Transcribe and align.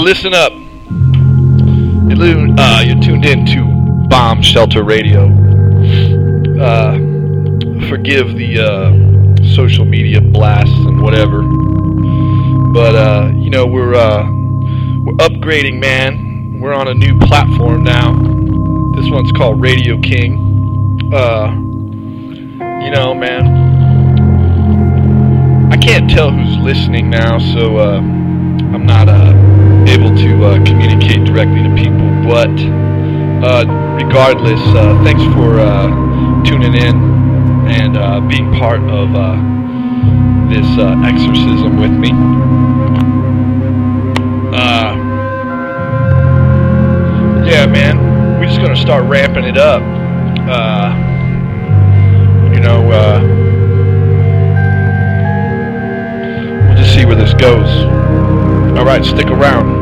listen 0.00 0.32
up. 0.32 0.52
Uh, 2.12 2.82
you're 2.86 3.00
tuned 3.00 3.24
in 3.24 3.44
to 3.46 3.64
Bomb 4.08 4.42
Shelter 4.42 4.82
Radio. 4.82 5.26
Uh, 6.60 6.98
forgive 7.88 8.34
the 8.36 8.60
uh, 8.60 9.54
social 9.54 9.84
media 9.84 10.20
blasts 10.20 10.72
and 10.72 11.02
whatever, 11.02 11.42
but 12.72 12.94
uh, 12.94 13.30
you 13.36 13.50
know 13.50 13.66
we're 13.66 13.94
uh, 13.94 14.24
we're 15.04 15.16
upgrading, 15.16 15.80
man. 15.80 16.60
We're 16.60 16.74
on 16.74 16.88
a 16.88 16.94
new 16.94 17.18
platform 17.20 17.84
now. 17.84 18.12
This 18.96 19.10
one's 19.10 19.32
called 19.32 19.60
Radio 19.60 20.00
King. 20.00 20.38
Uh, 21.12 21.52
you 22.84 22.90
know, 22.90 23.14
man, 23.14 23.46
I 25.70 25.76
can't 25.76 26.10
tell 26.10 26.30
who's 26.30 26.56
listening 26.58 27.10
now, 27.10 27.38
so 27.38 27.78
I'm 27.78 28.86
not 28.86 29.08
able 29.08 29.49
to 30.20 30.44
uh, 30.44 30.64
communicate 30.66 31.24
directly 31.24 31.62
to 31.62 31.74
people. 31.74 32.08
But 32.28 32.52
uh, 33.40 33.64
regardless, 33.96 34.60
uh, 34.76 35.02
thanks 35.02 35.22
for 35.34 35.58
uh, 35.58 35.88
tuning 36.44 36.74
in 36.74 36.96
and 37.70 37.96
uh, 37.96 38.20
being 38.20 38.52
part 38.52 38.82
of 38.82 39.14
uh, 39.14 39.36
this 40.50 40.66
exorcism 41.08 41.78
with 41.78 41.92
me. 41.92 42.10
Yeah, 47.50 47.66
man, 47.66 48.38
we're 48.38 48.46
just 48.46 48.60
gonna 48.60 48.76
start 48.76 49.04
ramping 49.06 49.44
it 49.44 49.56
up. 49.58 49.82
You 52.54 52.60
know, 52.60 52.82
we'll 56.66 56.76
just 56.76 56.94
see 56.94 57.04
where 57.06 57.16
this 57.16 57.32
goes. 57.34 57.68
All 58.78 58.84
right, 58.84 59.04
stick 59.04 59.26
around. 59.26 59.79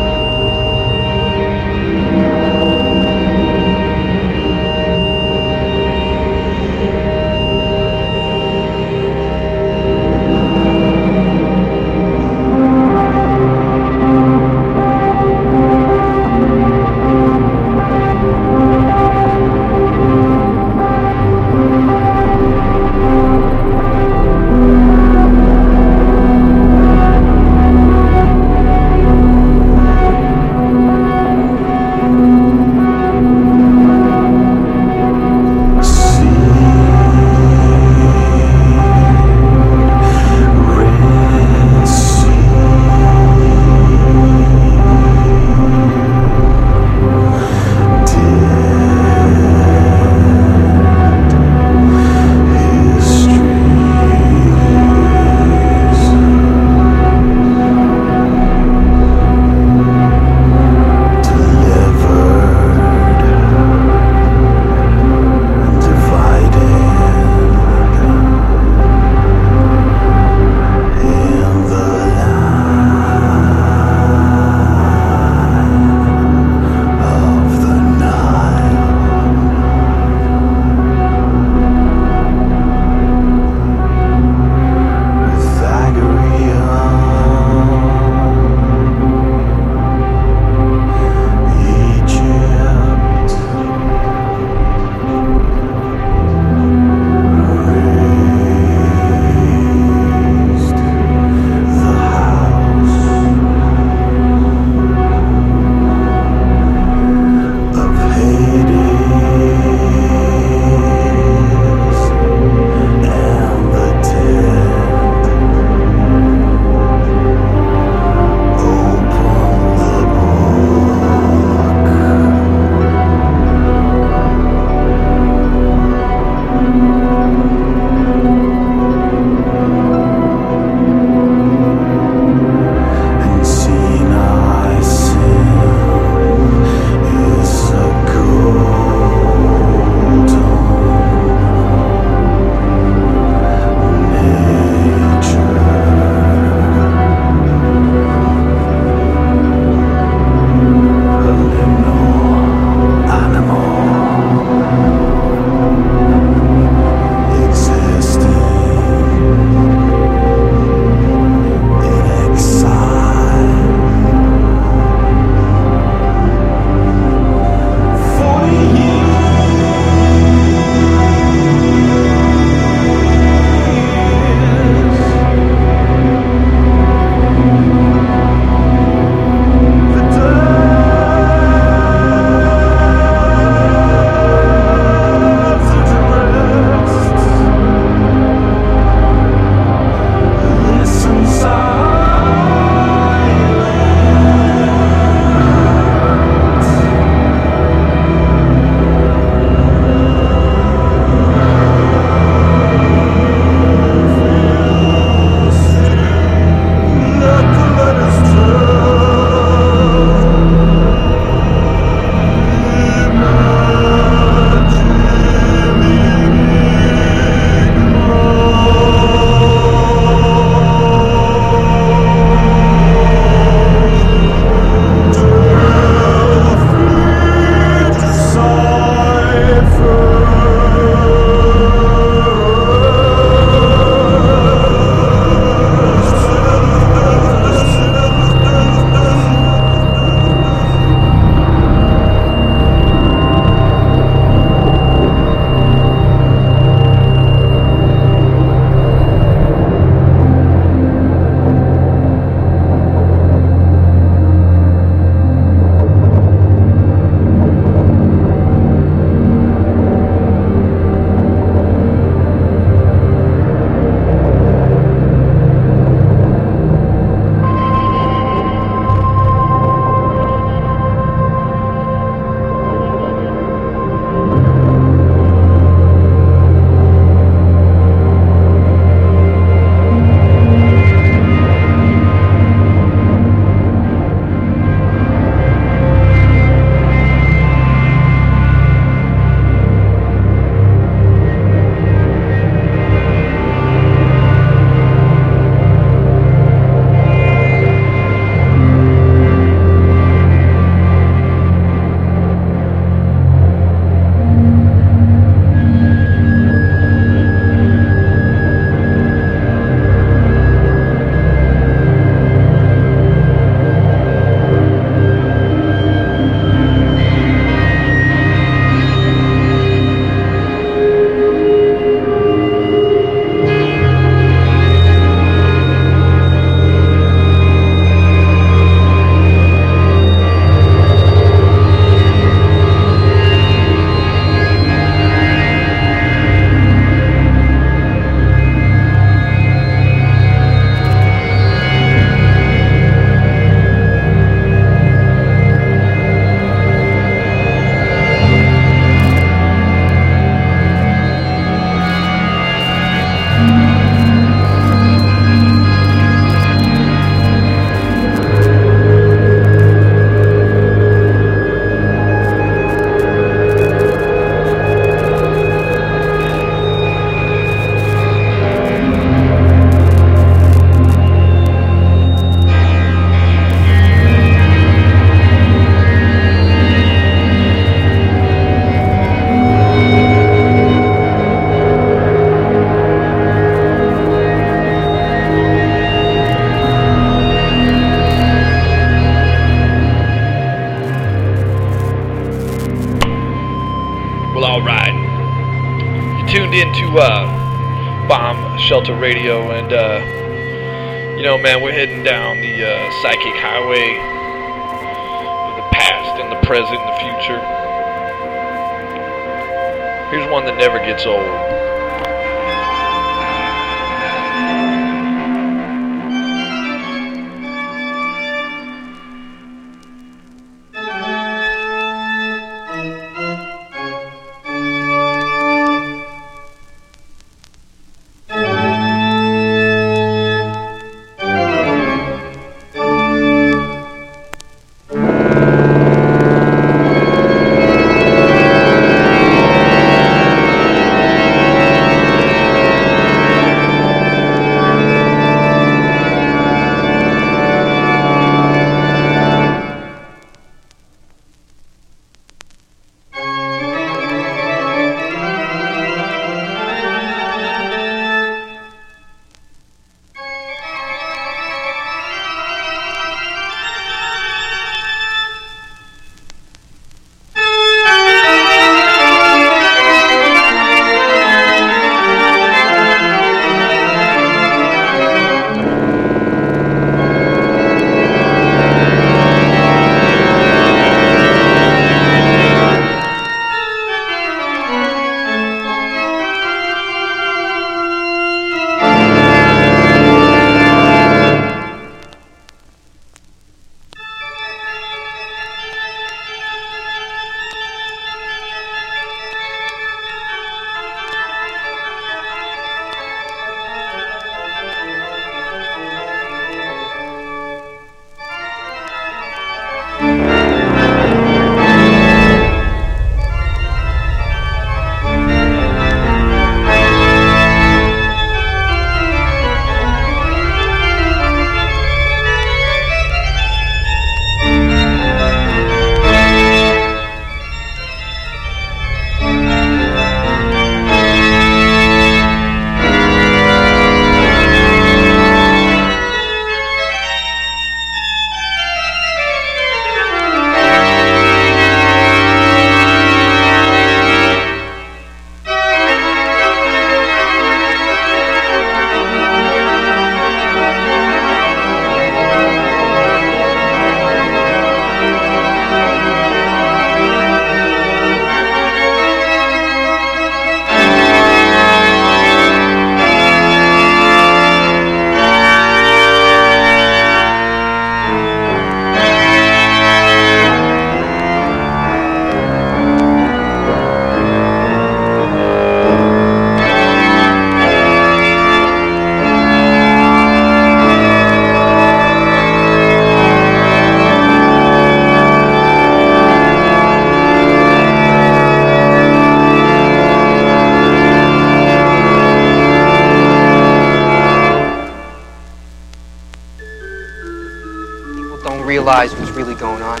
Realize 598.82 599.14
what's 599.14 599.30
really 599.30 599.54
going 599.54 599.80
on. 599.80 600.00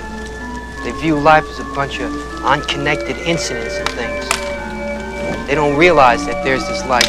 They 0.82 0.90
view 1.00 1.16
life 1.16 1.44
as 1.48 1.60
a 1.60 1.64
bunch 1.72 2.00
of 2.00 2.12
unconnected 2.42 3.16
incidents 3.18 3.76
and 3.76 3.88
things. 3.90 4.28
They 5.46 5.54
don't 5.54 5.78
realize 5.78 6.26
that 6.26 6.42
there's 6.42 6.66
this 6.66 6.84
like 6.86 7.06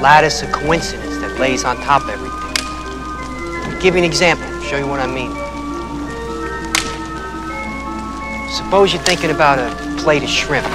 lattice 0.00 0.42
of 0.42 0.50
coincidence 0.50 1.18
that 1.18 1.38
lays 1.38 1.64
on 1.64 1.76
top 1.82 2.04
of 2.04 2.08
everything. 2.08 2.64
I'll 3.70 3.78
give 3.82 3.94
you 3.94 3.98
an 3.98 4.06
example, 4.06 4.48
show 4.62 4.78
you 4.78 4.86
what 4.86 5.00
I 5.00 5.06
mean. 5.06 5.32
Suppose 8.50 8.94
you're 8.94 9.02
thinking 9.02 9.32
about 9.32 9.58
a 9.58 9.68
plate 10.00 10.22
of 10.22 10.30
shrimp. 10.30 10.66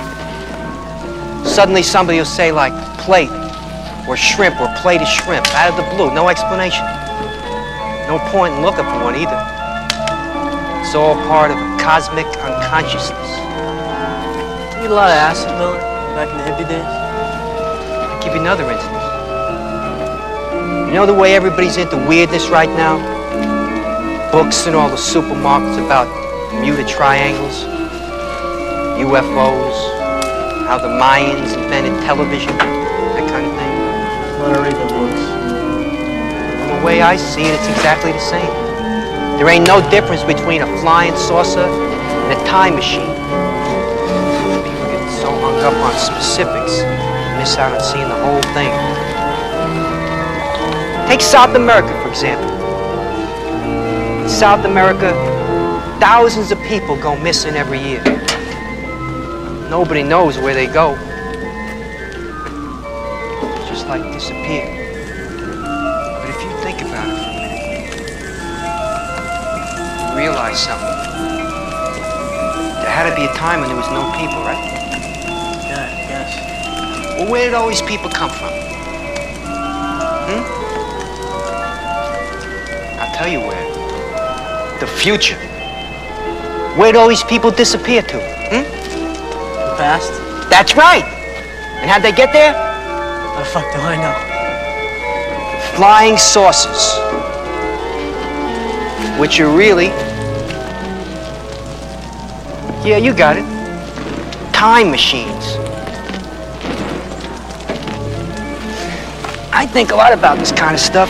Suddenly 1.48 1.82
somebody 1.82 2.20
will 2.20 2.25
say 2.25 2.51
like 2.51 2.74
plate 3.00 3.32
or 4.08 4.18
shrimp 4.18 4.62
or 4.62 4.72
plate 4.84 5.01
of 5.01 5.08
shrimp 5.08 5.48
out 5.56 5.72
of 5.72 5.77
the 5.77 5.96
blue, 5.96 6.13
no 6.13 6.30
explanation. 6.30 6.86
No 8.06 8.20
point 8.30 8.53
in 8.53 8.62
looking 8.62 8.86
for 8.86 9.03
one 9.03 9.15
either. 9.15 9.62
It's 10.93 10.99
all 11.01 11.15
part 11.25 11.49
of 11.49 11.58
a 11.58 11.77
cosmic 11.82 12.27
unconsciousness. 12.38 13.29
You 14.77 14.86
eat 14.86 14.91
a 14.91 14.93
lot 14.93 15.10
of 15.10 15.17
acid, 15.17 15.49
Miller, 15.58 15.79
back 16.13 16.29
in 16.29 16.38
the 16.38 16.43
hippie 16.45 16.69
days? 16.69 16.86
I'll 16.86 18.21
give 18.21 18.36
you 18.36 18.39
another 18.39 18.69
instance. 18.69 19.01
You 20.86 20.93
know 20.93 21.08
the 21.08 21.13
way 21.15 21.34
everybody's 21.34 21.77
into 21.77 21.97
weirdness 21.97 22.47
right 22.49 22.69
now? 22.69 23.01
Books 24.32 24.67
in 24.67 24.75
all 24.75 24.88
the 24.88 24.95
supermarkets 24.95 25.84
about 25.84 26.06
Bermuda 26.51 26.86
triangles, 26.86 27.63
UFOs, 29.01 29.77
how 30.67 30.77
the 30.77 30.89
Mayans 30.89 31.58
invented 31.58 32.03
television, 32.03 32.56
that 32.56 33.27
kind 33.32 33.47
of 33.47 33.53
thing. 33.58 33.73
Let 34.43 34.58
her 34.58 34.62
read 34.62 34.75
the 34.75 34.93
books. 34.93 35.21
From 36.62 36.77
the 36.77 36.86
way 36.86 37.01
I 37.01 37.15
see 37.15 37.41
it, 37.41 37.56
it's 37.56 37.67
exactly 37.67 38.12
the 38.12 38.19
same. 38.19 38.72
There 39.38 39.50
ain't 39.50 39.67
no 39.67 39.82
difference 39.89 40.24
between 40.24 40.62
a 40.62 40.67
flying 40.80 41.15
saucer 41.17 41.65
and 41.65 42.39
a 42.39 42.46
time 42.46 42.76
machine. 42.76 43.12
People 44.63 44.88
get 44.93 45.10
so 45.19 45.30
hung 45.41 45.60
up 45.62 45.74
on 45.74 45.93
specifics, 46.00 46.82
miss 47.38 47.58
out 47.58 47.74
on 47.74 47.82
seeing 47.82 48.08
the 48.08 48.15
whole 48.24 48.41
thing. 48.54 48.72
Take 51.10 51.22
South 51.22 51.56
America, 51.56 51.89
for 52.02 52.10
example. 52.10 52.50
In 54.24 54.30
South 54.30 54.65
America, 54.65 55.12
thousands 56.00 56.52
of 56.52 56.62
people 56.63 56.96
go 56.96 57.15
missing 57.19 57.56
every 57.56 57.80
year. 57.80 58.04
Nobody 59.69 60.04
knows 60.04 60.38
where 60.38 60.54
they 60.54 60.67
go. 60.67 60.96
be 73.23 73.29
a 73.29 73.33
time 73.36 73.62
when 73.62 73.69
there 73.69 73.77
was 73.77 73.88
no 73.88 74.03
people, 74.19 74.43
right? 74.43 74.59
Yeah, 75.63 75.88
yes. 76.12 77.17
Well, 77.17 77.31
where 77.31 77.45
did 77.45 77.53
all 77.53 77.69
these 77.69 77.81
people 77.81 78.09
come 78.09 78.29
from? 78.29 78.49
Hmm? 80.27 80.43
I'll 82.99 83.15
tell 83.15 83.29
you 83.29 83.39
where. 83.39 83.63
The 84.79 84.88
future. 84.88 85.38
Where 86.75 86.91
did 86.91 86.97
all 86.97 87.07
these 87.07 87.23
people 87.23 87.49
disappear 87.51 88.01
to? 88.01 88.19
Hmm? 88.51 88.63
The 89.71 89.75
past. 89.77 90.12
That's 90.49 90.75
right. 90.75 91.05
And 91.79 91.89
how'd 91.89 92.01
they 92.01 92.12
get 92.12 92.33
there? 92.33 92.53
How 92.53 93.39
the 93.39 93.45
fuck 93.45 93.71
do 93.73 93.79
I 93.79 93.95
know? 94.03 94.15
Flying 95.77 96.17
saucers. 96.17 96.99
Which 99.17 99.39
are 99.39 99.55
really 99.55 99.91
yeah, 102.86 102.98
you 102.98 103.13
got 103.13 103.38
it. 103.38 103.46
Time 104.54 104.91
machines. 104.91 105.56
I 109.54 109.65
think 109.65 109.91
a 109.91 109.96
lot 109.96 110.12
about 110.12 110.38
this 110.38 110.52
kind 110.52 110.74
of 110.74 110.82
stuff. 110.82 111.10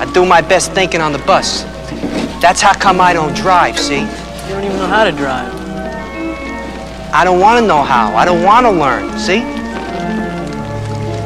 I 0.00 0.10
do 0.14 0.24
my 0.24 0.40
best 0.40 0.72
thinking 0.72 1.02
on 1.02 1.12
the 1.12 1.18
bus. 1.18 1.64
That's 2.40 2.62
how 2.62 2.72
come 2.72 2.98
I 2.98 3.12
don't 3.12 3.36
drive, 3.36 3.78
see? 3.78 4.00
You 4.00 4.06
don't 4.48 4.64
even 4.64 4.78
know 4.78 4.86
how 4.86 5.04
to 5.04 5.12
drive. 5.12 5.52
I 7.12 7.24
don't 7.24 7.40
want 7.40 7.60
to 7.60 7.66
know 7.66 7.82
how. 7.82 8.16
I 8.16 8.24
don't 8.24 8.42
want 8.42 8.64
to 8.64 8.70
learn, 8.70 9.18
see? 9.18 9.40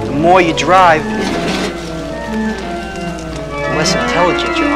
The 0.04 0.12
more 0.18 0.40
you 0.40 0.52
drive, 0.56 1.04
the 3.52 3.76
less 3.76 3.94
intelligent 3.94 4.56
you 4.58 4.64
are. 4.64 4.69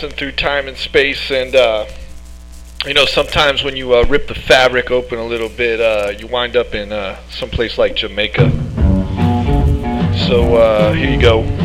Through 0.00 0.32
time 0.32 0.68
and 0.68 0.76
space, 0.76 1.30
and 1.30 1.54
uh, 1.54 1.86
you 2.86 2.94
know 2.94 3.06
sometimes 3.06 3.62
when 3.62 3.76
you 3.76 3.94
uh, 3.94 4.04
rip 4.08 4.28
the 4.28 4.34
fabric 4.34 4.90
open 4.90 5.18
a 5.18 5.24
little 5.24 5.48
bit, 5.48 5.80
uh, 5.80 6.12
you 6.18 6.26
wind 6.26 6.56
up 6.56 6.74
in 6.74 6.92
uh, 6.92 7.18
some 7.30 7.50
place 7.50 7.78
like 7.78 7.94
Jamaica. 7.94 8.50
So 10.28 10.56
uh, 10.56 10.92
here 10.92 11.10
you 11.10 11.20
go. 11.20 11.63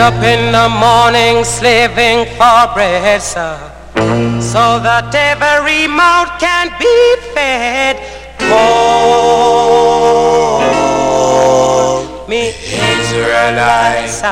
Up 0.00 0.22
in 0.24 0.52
the 0.52 0.68
morning 0.68 1.44
slaving 1.44 2.24
for 2.36 2.72
bread, 2.72 3.20
sir, 3.20 3.58
so 4.40 4.80
that 4.80 5.14
every 5.14 5.86
mouth 5.86 6.40
can 6.40 6.72
be 6.78 7.16
fed. 7.34 7.96
Call 8.38 8.96
me 12.26 12.54
Israelites. 12.96 14.22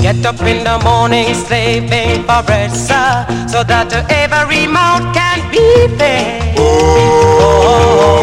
Get 0.00 0.24
up 0.24 0.40
in 0.42 0.64
the 0.64 0.78
morning 0.82 1.34
slaving 1.34 2.22
for 2.22 2.42
bread, 2.42 2.70
sir, 2.70 3.26
so 3.46 3.62
that 3.64 3.92
every 4.08 4.66
mouth 4.66 5.14
can 5.14 5.40
be 5.50 5.88
fed. 5.98 6.54
Oh, 7.36 8.16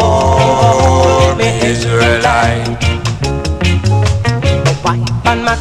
me 1.38 1.60
Israelite 1.70 2.71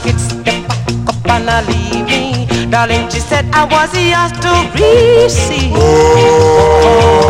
and 0.06 1.50
I 1.50 1.62
leave 1.66 2.06
me. 2.06 2.46
Darling, 2.70 3.10
she 3.10 3.20
said 3.20 3.46
I 3.54 3.66
was 3.66 3.92
yours 3.98 4.32
to 4.44 4.52
receive. 4.78 5.74
Oh, 5.76 7.28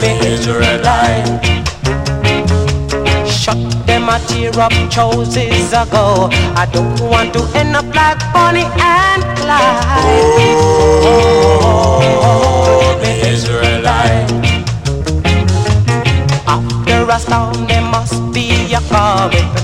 me 0.00 0.10
Israelite. 0.32 1.26
Shut 3.26 3.58
them 3.86 4.08
a 4.08 4.18
tear 4.28 4.58
up 4.60 4.72
choices 4.90 5.72
ago. 5.72 6.28
I 6.56 6.66
don't 6.72 7.00
want 7.00 7.32
to 7.34 7.40
end 7.58 7.76
up 7.76 7.94
like 7.94 8.20
Bonnie 8.32 8.70
and 8.78 9.22
Clyde. 9.38 10.30
Oh, 11.04 12.00
me 13.02 13.12
Israelite. 13.28 14.30
After 16.46 17.00
a 17.10 17.18
storm, 17.18 17.66
there 17.66 17.82
must 17.82 18.32
be 18.32 18.74
a 18.74 18.80
calm 18.88 19.61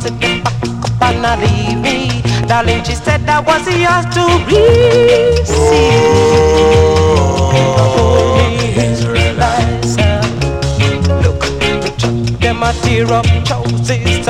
to 0.00 0.10
get 0.12 0.44
back 0.44 0.62
up 0.64 1.02
and 1.02 1.22
not 1.22 1.38
leave 1.38 1.78
me. 1.80 2.22
Darling, 2.46 2.82
she 2.84 2.94
said 2.94 3.26
that 3.26 3.44
was 3.46 3.66
yours 3.68 4.06
to 4.16 4.24
receive. 4.48 5.60
Oh, 7.96 8.32
Israelites, 8.76 9.96
look, 11.24 11.42
them 12.40 12.62
a 12.62 12.72
tear 12.82 13.12
up 13.12 13.26
choices 13.44 14.26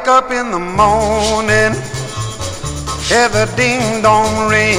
wake 0.00 0.08
up 0.08 0.30
in 0.30 0.50
the 0.50 0.58
morning, 0.58 1.72
hear 3.08 3.28
the 3.28 3.46
ding 3.56 4.02
dong 4.02 4.48
ring. 4.48 4.78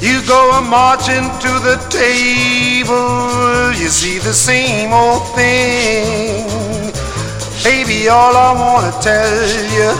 You 0.00 0.22
go 0.26 0.52
a 0.52 0.62
marching 0.62 1.26
to 1.44 1.52
the 1.68 1.76
table, 1.90 3.72
you 3.78 3.88
see 3.88 4.18
the 4.18 4.32
same 4.32 4.92
old 4.92 5.26
thing. 5.34 6.46
Baby, 7.62 8.08
all 8.08 8.34
I 8.36 8.52
wanna 8.62 8.92
tell 9.02 9.44
you, 9.76 9.90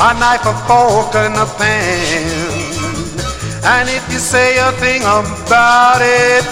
a 0.00 0.12
knife, 0.20 0.44
a 0.44 0.54
fork, 0.66 1.14
and 1.14 1.34
a 1.36 1.46
pan. 1.58 2.44
And 3.64 3.88
if 3.88 4.04
you 4.12 4.18
say 4.18 4.58
a 4.58 4.70
thing 4.72 5.02
about 5.02 6.00
it, 6.00 6.44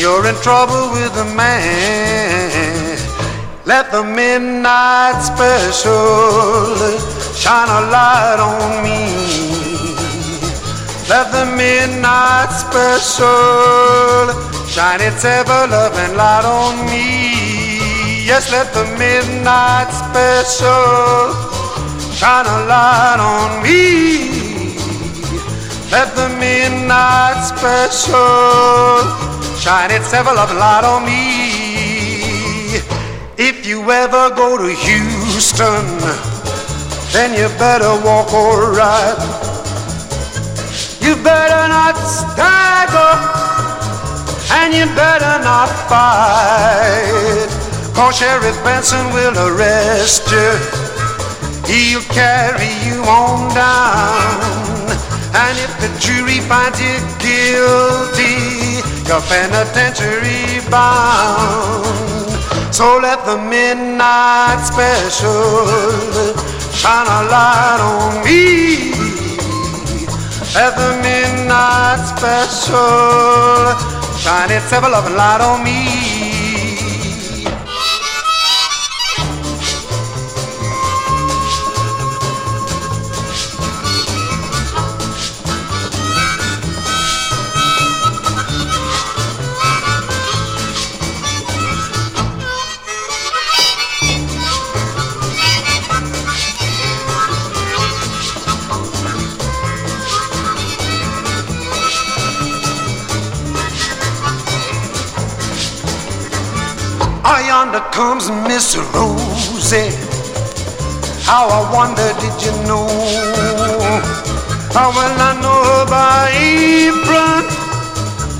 you're 0.00 0.26
in 0.26 0.34
trouble 0.42 0.90
with 0.92 1.14
the 1.14 1.26
man. 1.36 2.39
Let 3.70 3.92
the 3.92 4.02
midnight 4.02 5.22
special 5.22 6.74
shine 7.38 7.70
a 7.70 7.82
light 7.94 8.40
on 8.42 8.82
me. 8.82 8.98
Let 11.08 11.30
the 11.30 11.46
midnight 11.54 12.50
special 12.50 14.26
shine 14.66 15.00
its 15.00 15.24
ever 15.24 15.68
loving 15.70 16.16
light 16.16 16.44
on 16.44 16.84
me. 16.90 18.26
Yes, 18.26 18.50
let 18.50 18.74
the 18.74 18.82
midnight 18.98 19.90
special 20.02 21.30
shine 22.10 22.46
a 22.46 22.58
light 22.66 23.20
on 23.20 23.62
me. 23.62 24.34
Let 25.92 26.08
the 26.16 26.28
midnight 26.42 27.38
special 27.52 29.06
shine 29.62 29.92
its 29.92 30.12
ever 30.12 30.34
loving 30.34 30.58
light 30.58 30.82
on 30.82 31.04
me. 31.06 31.29
You 33.70 33.88
ever 33.88 34.34
go 34.34 34.58
to 34.58 34.66
Houston, 34.66 35.86
then 37.12 37.30
you 37.38 37.46
better 37.56 37.94
walk 38.04 38.34
alright. 38.34 39.16
You 41.00 41.14
better 41.22 41.68
not 41.70 41.94
stagger, 41.94 43.14
and 44.58 44.74
you 44.74 44.86
better 44.98 45.38
not 45.46 45.70
fight. 45.86 47.46
Cause 47.94 48.18
Sheriff 48.18 48.58
Benson 48.64 49.06
will 49.14 49.38
arrest 49.38 50.26
you. 50.32 50.50
He'll 51.70 52.02
carry 52.10 52.74
you 52.82 53.04
on 53.04 53.54
down. 53.54 54.90
And 55.30 55.54
if 55.62 55.70
the 55.78 55.90
jury 56.02 56.40
finds 56.50 56.80
you 56.82 56.98
guilty, 57.22 58.82
you're 59.06 59.22
penitentiary 59.30 60.58
bound. 60.68 62.09
So 62.80 62.96
let 62.96 63.26
the 63.26 63.36
midnight 63.36 64.64
special 64.64 66.32
shine 66.72 67.06
a 67.18 67.20
light 67.28 67.80
on 67.92 68.24
me. 68.24 68.92
Let 70.56 70.72
the 70.80 70.90
midnight 71.04 72.00
special 72.08 73.76
shine 74.16 74.50
its 74.50 74.72
ever 74.72 74.88
loving 74.88 75.14
light 75.14 75.42
on 75.42 75.62
me. 75.62 75.79
Comes 107.92 108.30
Miss 108.48 108.76
Rosie. 108.76 109.90
How 111.22 111.46
I 111.48 111.60
wonder, 111.72 112.10
did 112.20 112.36
you 112.44 112.52
know? 112.66 112.86
How 114.72 114.90
well 114.90 115.20
I 115.28 115.32
know 115.42 115.60
her 115.70 115.84
by 115.86 116.30
apron 116.30 117.44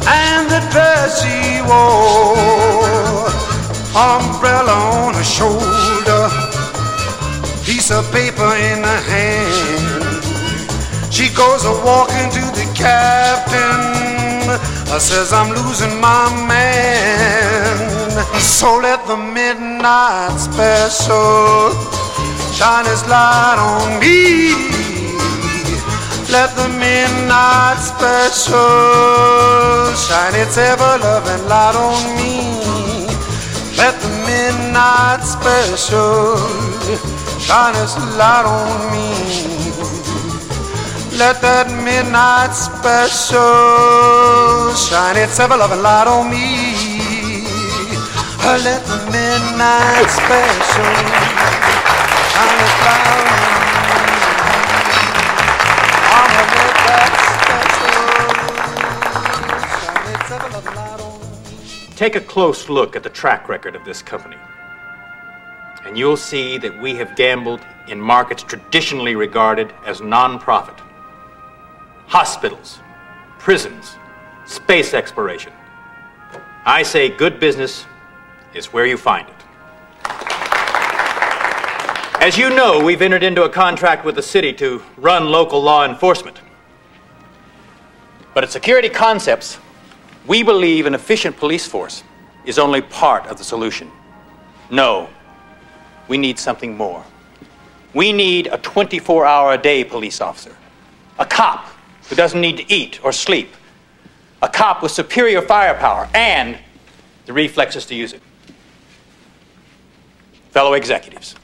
and 0.07 0.51
the 0.51 0.61
dress 0.71 1.23
she 1.23 1.61
wore. 1.69 3.29
Umbrella 3.95 4.77
on 5.05 5.15
her 5.15 5.25
shoulder, 5.25 6.23
piece 7.65 7.91
of 7.91 8.11
paper 8.13 8.51
in 8.69 8.83
her 8.83 9.03
hand. 9.13 10.11
She 11.13 11.29
goes 11.35 11.65
a 11.65 11.73
walking 11.85 12.31
to 12.31 12.45
the 12.59 12.67
captain. 12.75 14.01
Says 15.01 15.33
I'm 15.33 15.49
losing 15.49 15.99
my 15.99 16.29
man. 16.47 17.40
So 18.39 18.77
let 18.77 19.07
the 19.07 19.17
midnight 19.17 20.39
special 20.39 21.73
shine 22.53 22.85
its 22.87 23.09
light 23.09 23.57
on 23.57 23.99
me. 23.99 24.53
Let 26.29 26.55
the 26.55 26.69
midnight 26.69 27.79
special 27.81 28.61
shine 29.97 30.35
its 30.35 30.59
ever 30.59 30.99
loving 31.01 31.49
light 31.49 31.75
on 31.75 32.17
me. 32.17 33.09
Let 33.77 33.99
the 34.03 34.11
midnight 34.29 35.25
special 35.25 36.37
shine 37.41 37.75
its 37.83 37.97
light 38.21 38.45
on 38.45 38.93
me. 38.93 39.09
Let 41.17 41.41
that 41.41 41.69
midnight 41.85 42.53
special 42.55 43.41
shine 44.75 45.17
its 45.17 45.41
ever 45.41 45.57
loving 45.57 45.83
light 45.83 46.07
on 46.07 46.31
me. 46.31 46.90
Let 48.43 48.85
the 48.85 48.97
midnight 49.13 50.11
special. 50.11 50.85
Take 61.97 62.17
a 62.17 62.21
close 62.21 62.69
look 62.69 62.97
at 62.97 63.03
the 63.03 63.11
track 63.11 63.49
record 63.49 63.77
of 63.77 63.85
this 63.85 64.03
company, 64.03 64.37
and 65.85 65.97
you'll 65.99 66.17
see 66.17 66.59
that 66.59 66.81
we 66.81 66.95
have 66.95 67.15
gambled 67.17 67.61
in 67.89 68.01
markets 68.01 68.43
traditionally 68.43 69.17
regarded 69.17 69.73
as 69.85 70.01
non 70.01 70.39
profit 70.39 70.77
hospitals, 72.11 72.81
prisons, 73.39 73.97
space 74.45 74.95
exploration. 74.95 75.53
I 76.67 76.83
say 76.83 77.09
good 77.09 77.39
business 77.39 77.87
is 78.55 78.73
where 78.73 78.87
you 78.87 78.97
find 78.97 79.29
it. 79.29 79.35
As 82.23 82.37
you 82.37 82.51
know, 82.51 82.85
we've 82.85 83.01
entered 83.01 83.23
into 83.23 83.45
a 83.45 83.49
contract 83.49 84.05
with 84.05 84.15
the 84.15 84.23
city 84.23 84.53
to 84.55 84.83
run 84.99 85.31
local 85.31 85.63
law 85.63 85.87
enforcement. 85.87 86.39
But 88.35 88.45
at 88.45 88.51
Security 88.51 88.91
Concepts, 88.91 89.59
we 90.27 90.43
believe 90.43 90.87
an 90.87 90.95
efficient 90.95 91.37
police 91.37 91.67
force 91.67 92.05
is 92.45 92.59
only 92.59 92.83
part 92.83 93.27
of 93.27 93.39
the 93.39 93.45
solution. 93.45 93.91
No, 94.71 95.09
we 96.09 96.19
need 96.19 96.39
something 96.39 96.77
more. 96.77 97.05
We 97.95 98.13
need 98.13 98.49
a 98.49 98.59
24 98.59 99.25
hour 99.25 99.55
a 99.55 99.59
day 99.59 99.83
police 99.83 100.21
officer, 100.21 100.55
a 101.19 101.25
cop 101.25 101.67
who 102.09 102.17
doesn't 102.17 102.41
need 102.41 102.59
to 102.59 102.73
eat 102.73 103.03
or 103.03 103.13
sleep, 103.13 103.55
a 104.43 104.49
cop 104.49 104.83
with 104.83 104.93
superior 104.93 105.41
firepower 105.43 106.09
and 106.15 106.59
the 107.27 107.33
reflexes 107.33 107.87
to 107.87 107.95
use 107.95 108.13
it. 108.13 108.23
Fellow 110.51 110.75
executives, 110.75 111.37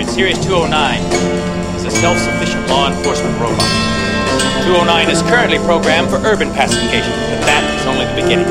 Enforcement 0.00 0.08
droid, 0.08 0.08
Series 0.14 0.40
209, 0.46 1.76
is 1.76 1.84
a 1.84 1.90
self 1.90 2.16
sufficient 2.16 2.64
law 2.68 2.88
enforcement 2.88 3.36
robot. 3.36 3.68
209 4.64 5.12
is 5.12 5.20
currently 5.28 5.58
programmed 5.68 6.08
for 6.08 6.16
urban 6.24 6.48
pacification, 6.56 7.12
but 7.28 7.44
that 7.44 7.60
is 7.76 7.84
only 7.84 8.08
the 8.08 8.16
beginning. 8.16 8.48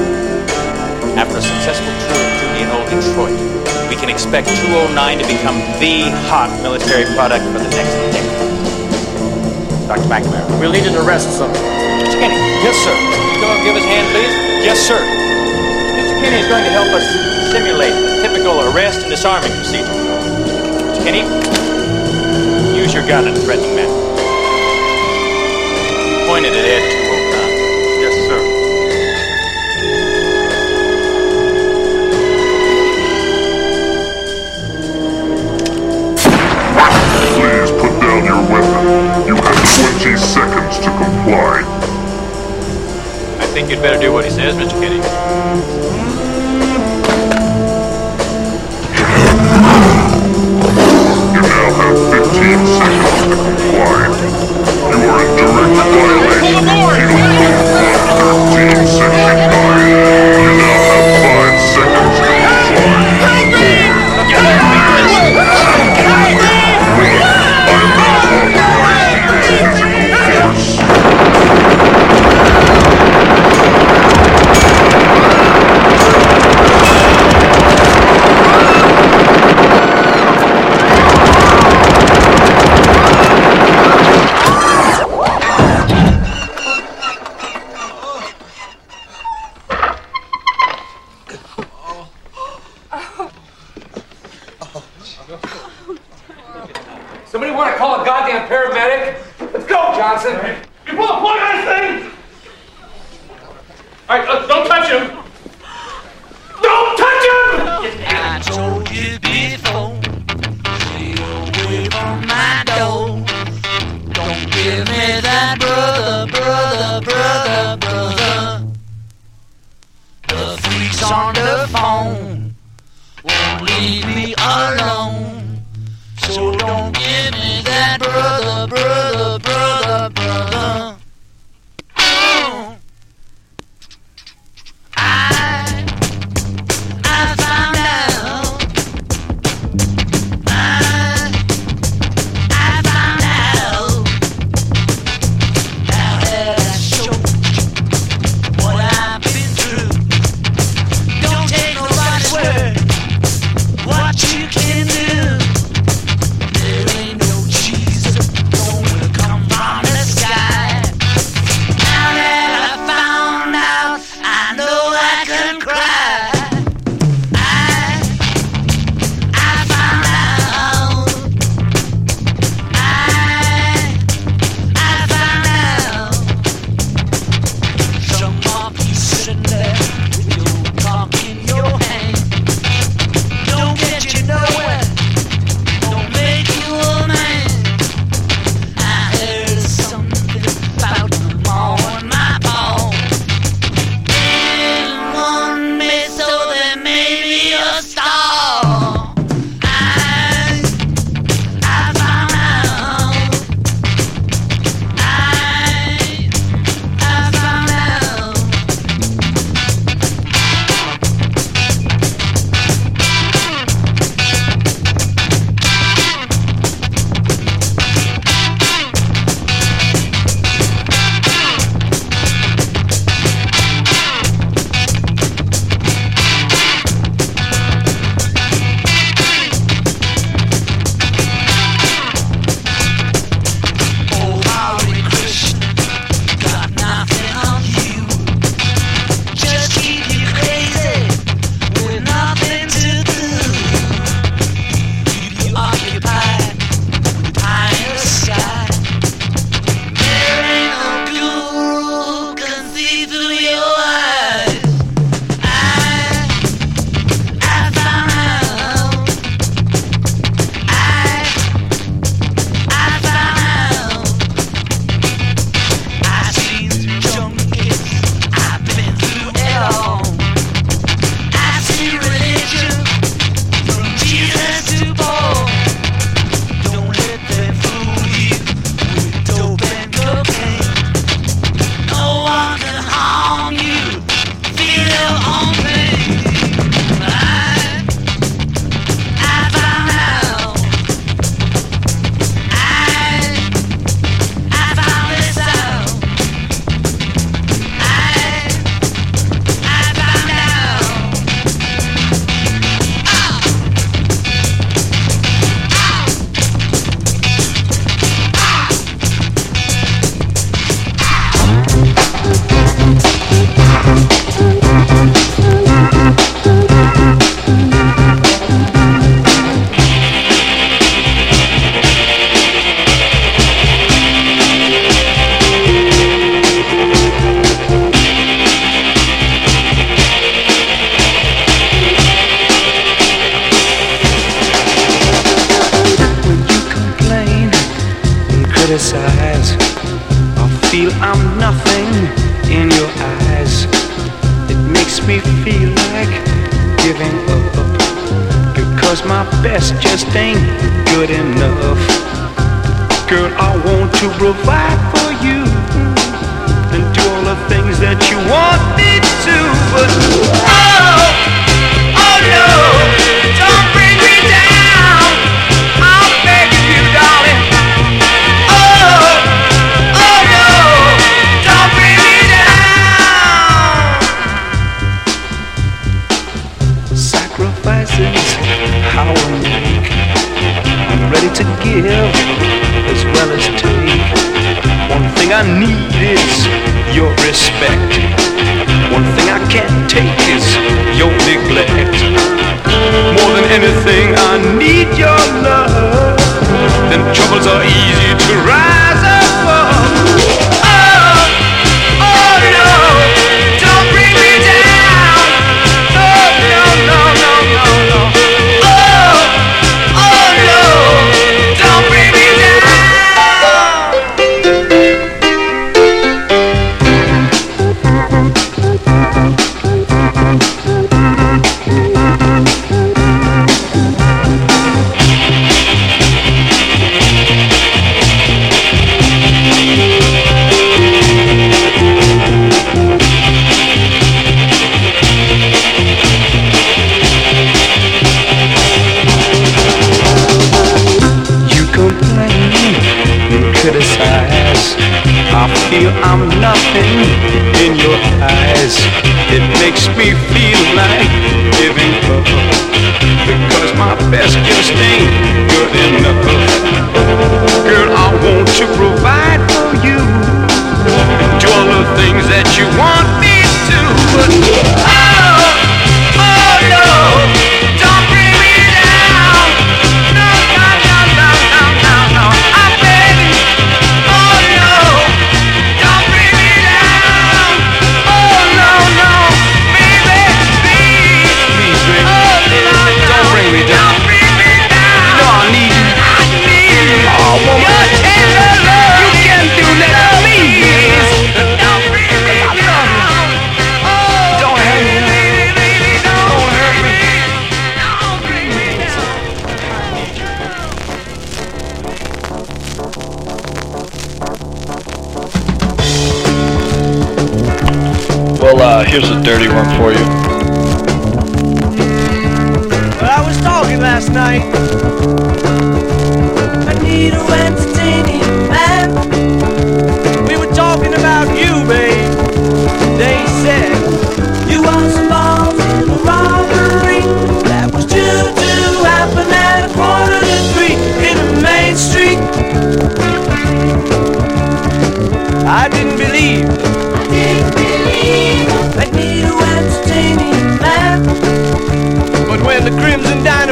After 1.17 1.41
a 1.41 1.41
successful 1.41 1.89
tour 2.05 2.21
of 2.21 2.29
duty 2.37 2.59
in 2.61 2.69
old 2.69 2.85
Detroit, 2.93 3.33
we 3.89 3.97
can 3.97 4.13
expect 4.13 4.49
209 4.69 4.93
to 4.93 5.25
become 5.25 5.57
the 5.81 6.13
hot 6.29 6.53
military 6.61 7.09
product 7.17 7.41
for 7.49 7.57
the 7.57 7.71
next 7.73 7.93
decade. 8.13 8.29
Dr. 9.89 10.05
McNamara. 10.05 10.45
We'll 10.61 10.73
need 10.73 10.85
an 10.85 10.93
arrest 11.01 11.33
something. 11.33 11.61
Mr. 11.97 12.13
Kinney. 12.21 12.37
Yes, 12.61 12.77
sir. 12.77 12.93
Go 13.41 13.49
and 13.49 13.61
give 13.65 13.73
us 13.73 13.81
a 13.81 13.89
hand, 13.89 14.05
please. 14.13 14.33
Yes, 14.61 14.77
sir. 14.77 15.01
Mr. 15.97 16.13
Kinney 16.21 16.45
is 16.45 16.49
going 16.51 16.61
to 16.61 16.73
help 16.77 16.93
us 16.93 17.05
simulate 17.49 17.95
a 17.97 18.21
typical 18.21 18.69
arrest 18.69 19.01
and 19.01 19.09
disarming 19.09 19.49
procedure. 19.57 20.08
Mr. 20.99 21.05
Kinney, 21.05 21.23
use 22.77 22.93
your 22.93 23.07
gun 23.07 23.27
in 23.27 23.33
a 23.33 23.39
threatening 23.39 23.75
manner. 23.75 23.93
Point 26.27 26.45
it 26.45 26.53
at 26.53 26.65
Ed 26.65 26.83
209. 27.07 27.49
Yes, 28.01 28.15
sir. 28.27 28.39
Please 37.35 37.71
put 37.71 37.93
down 38.01 38.25
your 38.25 38.41
weapon. 38.49 39.27
You 39.27 39.35
have 39.35 39.59
20 40.03 40.17
seconds 40.17 40.79
to 40.79 40.89
comply. 40.89 41.63
I 43.39 43.45
think 43.53 43.69
you'd 43.69 43.81
better 43.81 43.99
do 43.99 44.11
what 44.11 44.25
he 44.25 44.31
says, 44.31 44.55
Mr. 44.55 44.79
Kinney. 44.79 45.88
15 52.29 52.67
seconds 52.67 53.23
to 53.23 53.29
comply. 53.33 54.05
You 54.91 55.09
are 55.09 55.25
in 55.25 55.35
direct 55.35 55.73
violation 55.81 56.61
of 56.61 58.37
Penal 58.53 58.85
Code 59.49 60.38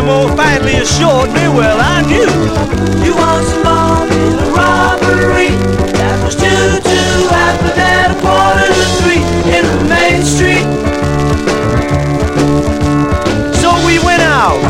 more 0.08 0.32
finally 0.38 0.76
assured 0.78 1.28
me, 1.36 1.50
well, 1.52 1.80
I 1.82 2.00
knew. 2.08 2.32
You 3.04 3.14
once 3.14 3.52
some 3.52 4.08
in 4.08 4.40
a 4.40 4.48
robbery 4.56 5.52
that 6.00 6.16
was 6.24 6.34
two 6.34 6.48
to 6.48 7.00
after 7.28 7.76
at 7.76 8.16
a 8.16 8.18
quarter 8.24 8.72
to 8.72 8.86
three 9.04 9.20
in 9.52 9.68
the 9.68 9.80
main 9.92 10.24
street. 10.24 10.64
So 13.60 13.76
we 13.84 14.00
went 14.00 14.24
out. 14.24 14.64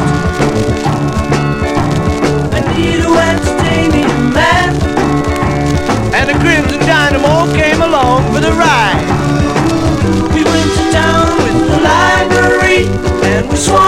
Anita 2.58 3.06
went 3.06 3.38
and 6.18 6.26
the 6.32 6.38
Crimson 6.42 6.80
Dynamo 6.82 7.46
came 7.54 7.84
along 7.84 8.34
for 8.34 8.42
the 8.42 8.54
ride. 8.58 9.06
We 10.34 10.42
went 10.44 10.72
with 11.46 11.58
the 11.70 11.80
library, 11.86 12.90
and 13.22 13.48
we. 13.52 13.87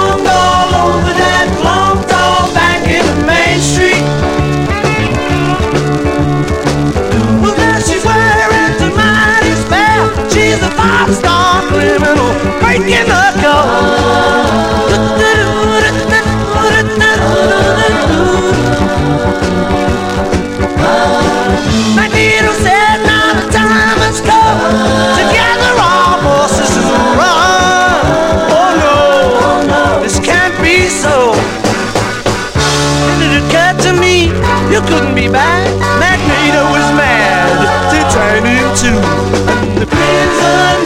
crimson 39.90 40.84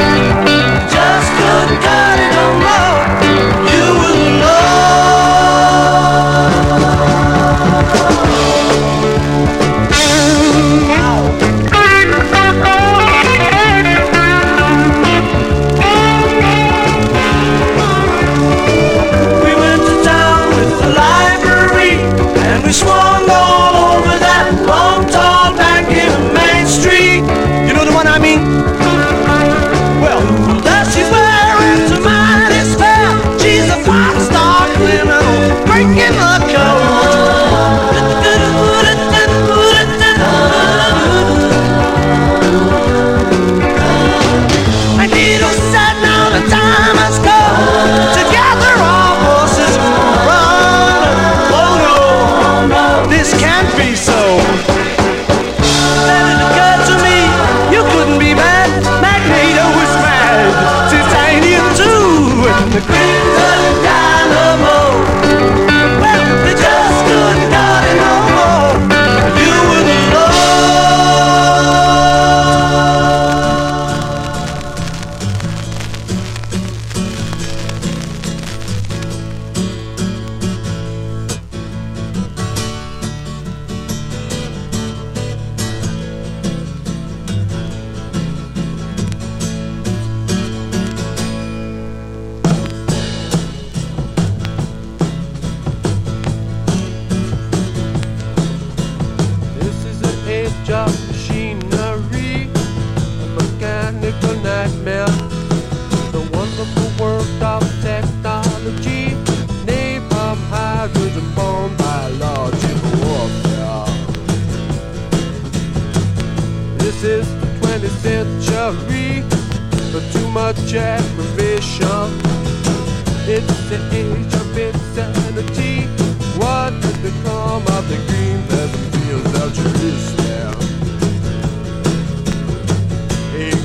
light. 0.00 0.29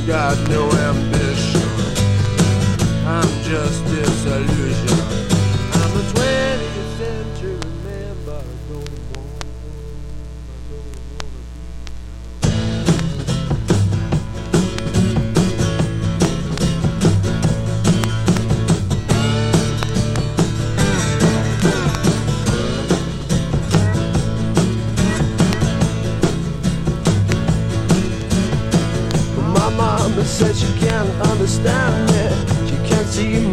got 0.06 0.38
no 0.50 0.70
ambition. 0.70 1.62
I'm 3.08 3.44
just 3.44 3.84
disillusioned. 3.86 5.35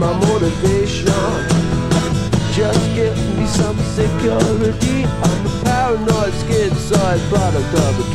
my 0.03 0.13
motivation. 0.27 1.07
Just 2.53 2.83
give 2.95 3.17
me 3.39 3.47
some 3.47 3.79
security. 3.95 5.05
I'm 5.07 5.47
a 5.47 5.53
paranoid 5.65 6.35
schizoid 6.43 7.21
product 7.31 7.73
of 7.87 7.95
a 8.03 8.12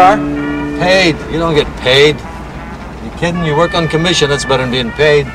car? 0.00 0.16
Paid? 0.80 1.16
You 1.30 1.38
don't 1.38 1.54
get 1.54 1.68
paid. 1.78 2.16
You 3.04 3.10
kidding? 3.18 3.44
You 3.44 3.54
work 3.56 3.74
on 3.74 3.86
commission. 3.86 4.30
That's 4.30 4.46
better 4.46 4.62
than 4.62 4.72
being 4.72 4.90
paid. 4.92 5.26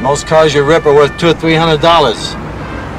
Most 0.00 0.26
cars 0.26 0.54
you 0.54 0.64
rip 0.64 0.86
are 0.86 0.94
worth 0.94 1.16
two 1.18 1.28
or 1.28 1.34
three 1.34 1.54
hundred 1.54 1.82
dollars. 1.82 2.34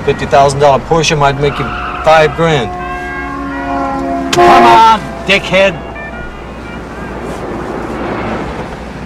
Fifty 0.06 0.26
thousand 0.28 0.60
dollar 0.60 0.84
Porsche 0.86 1.18
might 1.18 1.40
make 1.42 1.58
you 1.58 1.66
five 2.06 2.36
grand. 2.36 2.70
Come 4.36 4.64
on, 4.64 5.00
dickhead. 5.26 5.74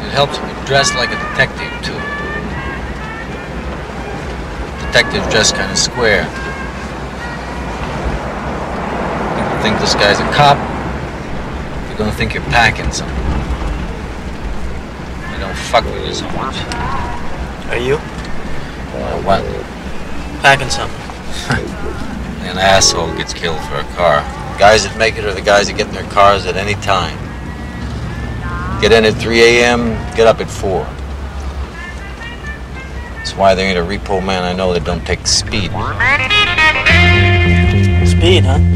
It 0.05 0.11
helps 0.11 0.37
if 0.37 0.43
you 0.43 0.65
dress 0.65 0.93
like 0.95 1.09
a 1.09 1.19
detective 1.31 1.71
too. 1.87 1.99
Detectives 4.87 5.27
dress 5.31 5.51
kind 5.53 5.71
of 5.71 5.77
square. 5.77 6.25
People 9.35 9.57
think 9.63 9.79
this 9.79 9.93
guy's 9.95 10.19
a 10.19 10.27
cop. 10.35 10.70
Gonna 12.01 12.13
think 12.13 12.33
you're 12.33 12.41
packing 12.45 12.91
something. 12.91 13.15
They 15.31 15.39
don't 15.39 15.55
fuck 15.55 15.85
with 15.85 16.03
you 16.07 16.15
so 16.15 16.25
much. 16.31 16.55
Are 17.69 17.77
you? 17.77 17.97
Uh, 17.97 19.21
what? 19.21 19.43
Packing 20.41 20.71
something. 20.71 20.99
An 22.49 22.57
asshole 22.57 23.15
gets 23.17 23.35
killed 23.35 23.61
for 23.65 23.75
a 23.75 23.83
car. 23.93 24.21
Guys 24.57 24.83
that 24.83 24.97
make 24.97 25.19
it 25.19 25.25
are 25.25 25.33
the 25.35 25.43
guys 25.43 25.67
that 25.67 25.77
get 25.77 25.89
in 25.89 25.93
their 25.93 26.09
cars 26.09 26.47
at 26.47 26.57
any 26.57 26.73
time. 26.81 27.19
Get 28.81 28.91
in 28.91 29.05
at 29.05 29.13
3 29.21 29.39
a.m., 29.39 29.89
get 30.15 30.25
up 30.25 30.39
at 30.39 30.49
4. 30.49 30.83
That's 33.17 33.35
why 33.35 33.53
there 33.53 33.67
ain't 33.67 33.77
a 33.77 33.83
repo 33.83 34.25
man 34.25 34.41
I 34.41 34.53
know 34.53 34.73
that 34.73 34.85
don't 34.85 35.05
take 35.05 35.27
speed. 35.27 35.69
Speed, 38.09 38.43
huh? 38.43 38.70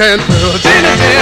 can 0.00 0.18
do. 0.18 1.19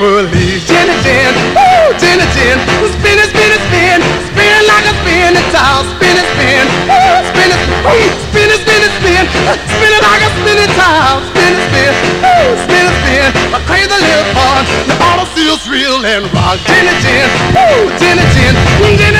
police. 0.00 0.64
Gin 0.64 0.88
and 0.88 1.00
gin, 1.04 1.32
woo, 1.52 1.92
gin 2.00 2.16
and 2.16 2.32
gin. 2.32 2.56
Spin 2.96 3.20
it, 3.20 3.28
spin 3.28 3.52
it, 3.52 3.60
spin. 3.68 4.00
Spin 4.32 4.60
like 4.64 4.86
a 4.88 4.94
spin 5.04 5.36
it 5.36 5.46
tile. 5.52 5.84
Spin 5.92 6.16
it, 6.16 6.28
spin. 6.32 6.64
Woo, 6.88 7.20
spin 7.28 7.50
it, 7.52 7.60
woo, 7.84 8.08
spin 8.32 8.48
it, 8.48 8.60
spin 8.64 8.80
it, 8.80 8.92
spin. 8.96 9.24
Spin 9.68 9.92
it 9.92 10.00
like 10.00 10.24
a 10.24 10.30
spin 10.40 10.56
it 10.56 10.72
tile. 10.72 11.20
Spin 11.36 11.52
it, 11.52 11.64
spin. 11.68 11.92
Woo, 12.24 12.48
spin 12.64 12.84
it, 12.88 12.96
spin. 13.04 13.28
A 13.52 13.60
crazy 13.68 13.92
little 13.92 14.28
fun. 14.32 14.64
The 14.88 14.96
auto 15.04 15.28
feels 15.36 15.68
real 15.68 16.00
and 16.00 16.24
rock. 16.32 16.56
Gin 16.64 16.84
and 16.88 17.00
gin, 17.04 17.28
woo, 17.52 17.92
gin 18.00 18.16
and 18.16 18.30
gin. 18.32 18.54
Gin 18.96 19.14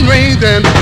one 0.00 0.08
reason 0.10 0.77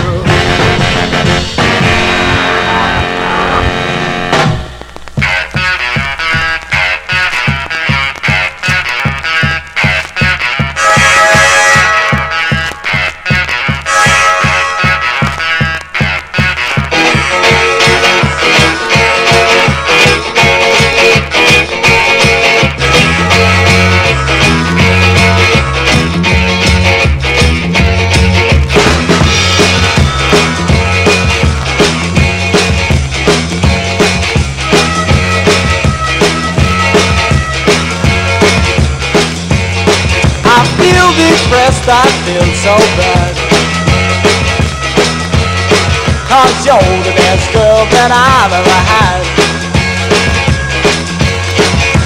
you're 46.66 47.02
the 47.06 47.14
best 47.14 47.46
girl 47.54 47.86
that 47.94 48.10
I've 48.10 48.50
ever 48.50 48.78
had. 48.90 49.22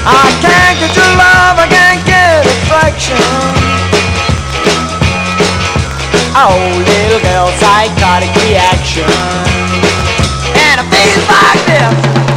I 0.05 0.29
can't 0.45 0.77
get 0.77 0.93
your 0.93 1.13
love, 1.17 1.57
I 1.57 1.65
can't 1.65 2.05
get 2.05 2.45
affection. 2.45 3.17
Oh, 6.37 6.61
little 6.77 7.25
girl, 7.25 7.49
psychotic 7.57 8.29
reaction. 8.45 9.09
And 10.69 10.85
it 10.85 10.89
feels 10.93 11.25
like 11.25 11.65
this. 11.65 12.30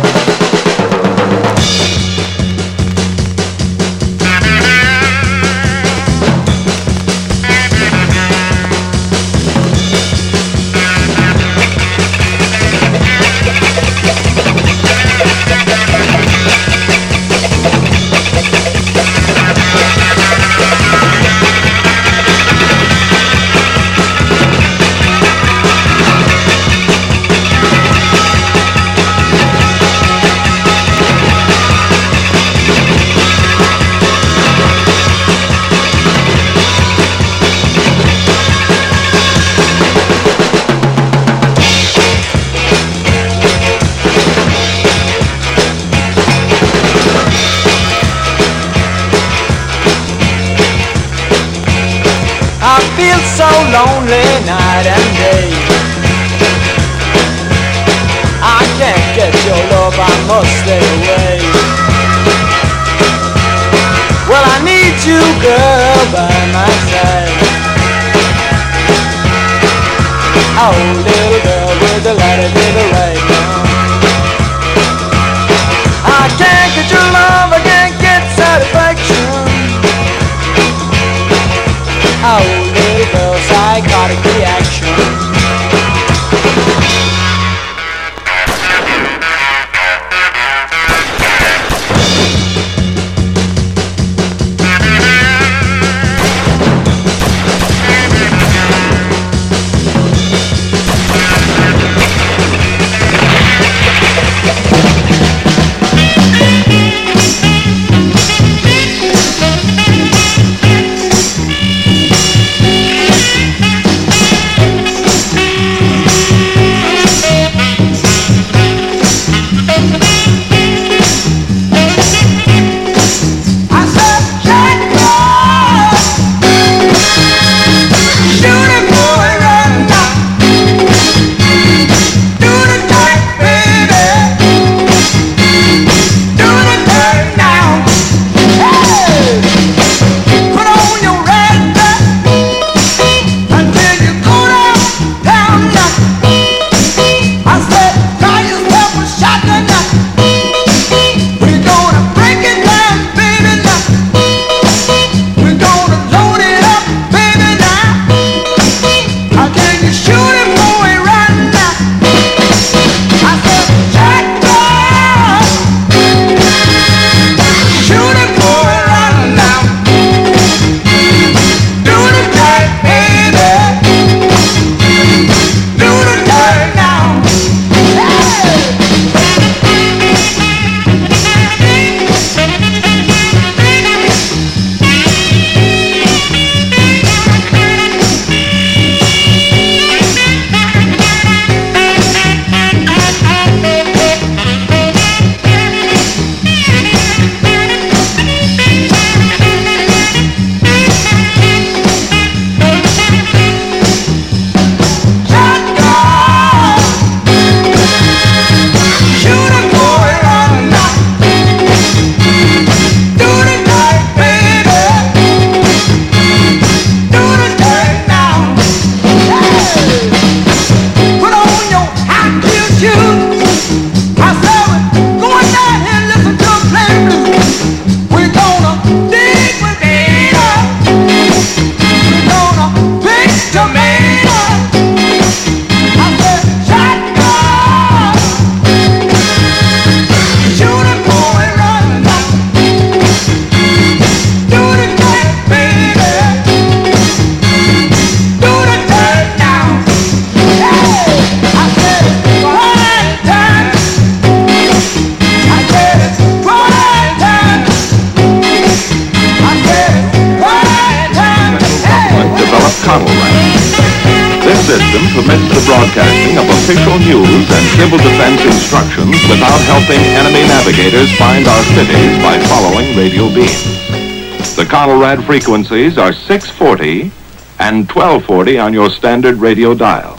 civil 267.83 267.97
defense 267.97 268.39
instructions 268.45 269.11
without 269.27 269.59
helping 269.67 269.99
enemy 270.15 270.47
navigators 270.47 271.11
find 271.17 271.45
our 271.45 271.63
cities 271.75 272.15
by 272.23 272.39
following 272.47 272.95
radio 272.95 273.27
beams. 273.27 274.55
The 274.55 274.63
Conelrad 274.63 275.25
frequencies 275.25 275.97
are 275.97 276.13
640 276.13 277.11
and 277.59 277.83
1240 277.91 278.57
on 278.57 278.73
your 278.73 278.89
standard 278.89 279.35
radio 279.35 279.73
dial. 279.73 280.13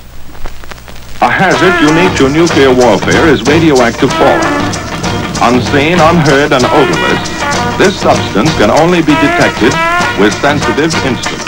A 1.24 1.30
hazard 1.32 1.72
unique 1.80 2.12
to 2.18 2.28
nuclear 2.28 2.68
warfare 2.68 3.28
is 3.28 3.40
radioactive 3.44 4.12
fallout. 4.12 4.76
Unseen, 5.40 5.96
unheard, 5.96 6.52
and 6.52 6.68
odorless, 6.68 7.24
this 7.80 7.98
substance 7.98 8.52
can 8.60 8.70
only 8.70 9.00
be 9.00 9.16
detected 9.24 9.72
with 10.20 10.34
sensitive 10.44 10.92
instruments. 11.06 11.43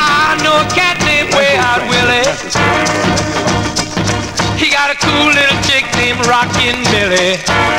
rockin' 6.25 6.83
Billy. 6.84 7.75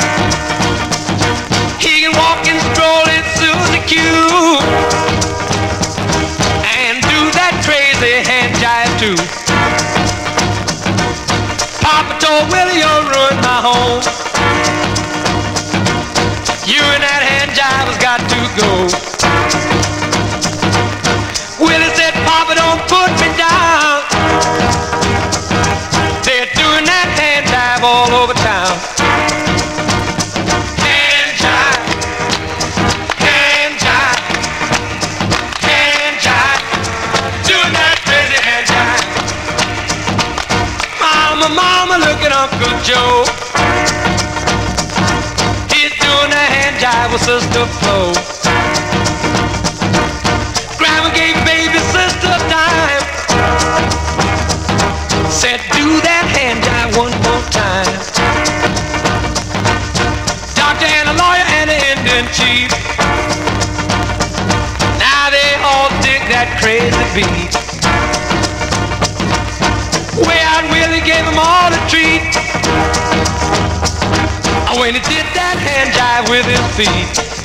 did 75.06 75.26
that 75.34 75.56
hand 75.60 75.92
jive 75.94 76.30
with 76.30 76.46
his 76.46 76.64
feet. 76.74 77.37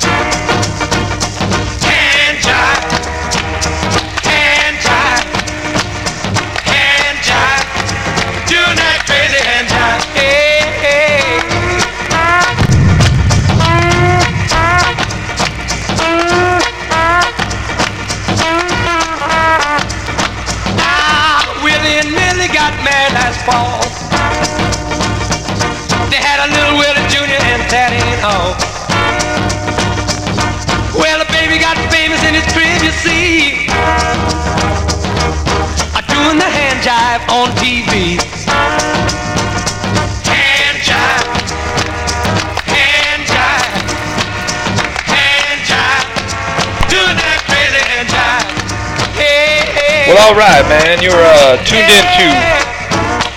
all 50.24 50.34
right, 50.34 50.64
man. 50.70 51.02
You're 51.02 51.12
uh, 51.12 51.60
tuned 51.68 51.84
in 51.84 52.04
to 52.16 52.26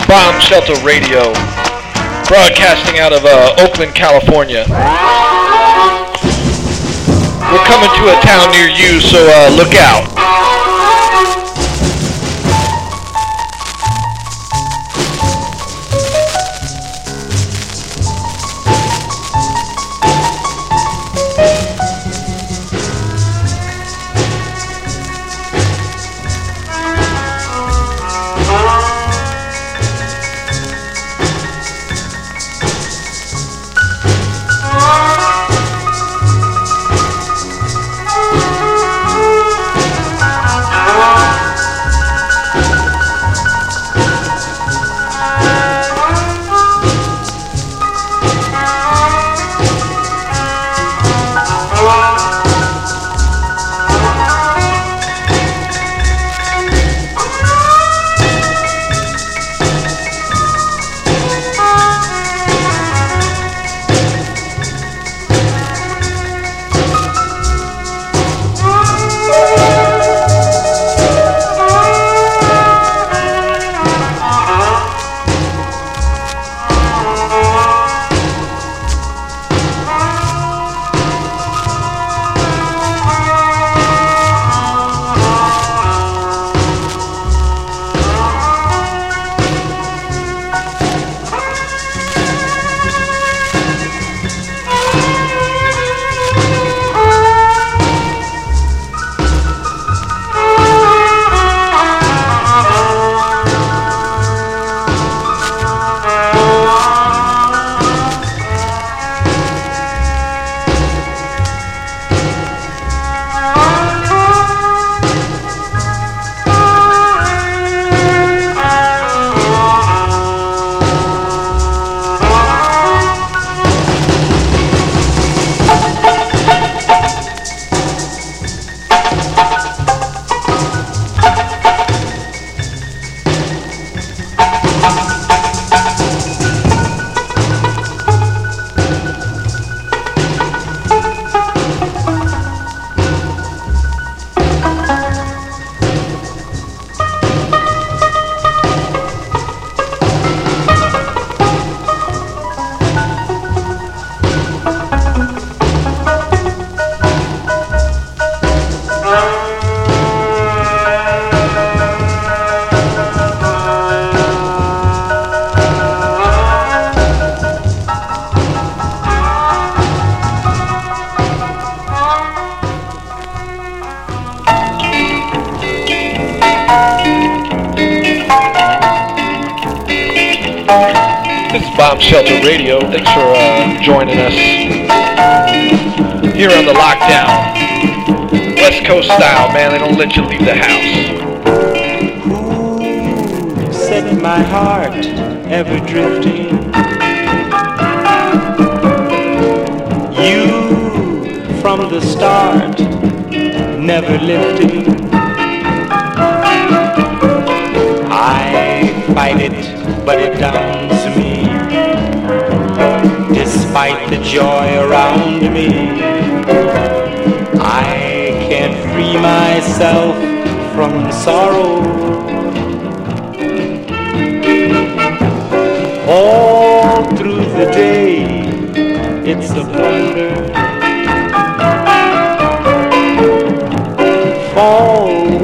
Bomb 0.08 0.40
Shelter 0.40 0.74
Radio, 0.86 1.34
broadcasting 2.32 3.00
out 3.00 3.12
of 3.12 3.26
uh, 3.26 3.56
Oakland, 3.60 3.94
California. 3.94 4.64
We're 7.52 7.68
coming 7.68 7.92
to 7.92 8.04
a 8.08 8.18
town 8.24 8.52
near 8.56 8.70
you, 8.72 9.02
so 9.02 9.20
uh, 9.20 9.50
look 9.58 9.76
out. 9.76 10.17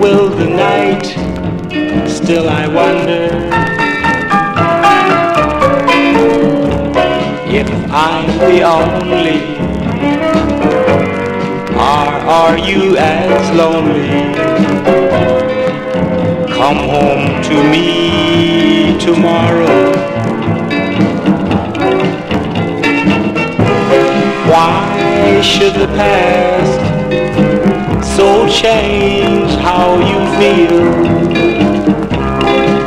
will 0.03 0.27
the 0.27 0.49
night, 0.49 1.05
still 2.09 2.49
I 2.49 2.67
wonder 2.67 3.23
if 7.47 7.69
I'm 7.89 8.27
the 8.37 8.63
only, 8.63 9.39
or 11.71 12.07
are 12.39 12.57
you 12.57 12.97
as 12.97 13.43
lonely? 13.55 14.35
Come 16.53 16.79
home 16.95 17.41
to 17.49 17.55
me 17.71 18.99
tomorrow. 18.99 19.93
Why 24.51 25.39
should 25.41 25.75
the 25.75 25.87
past 25.95 26.82
change 28.49 29.51
how 29.67 29.95
you 30.09 30.19
feel. 30.39 30.83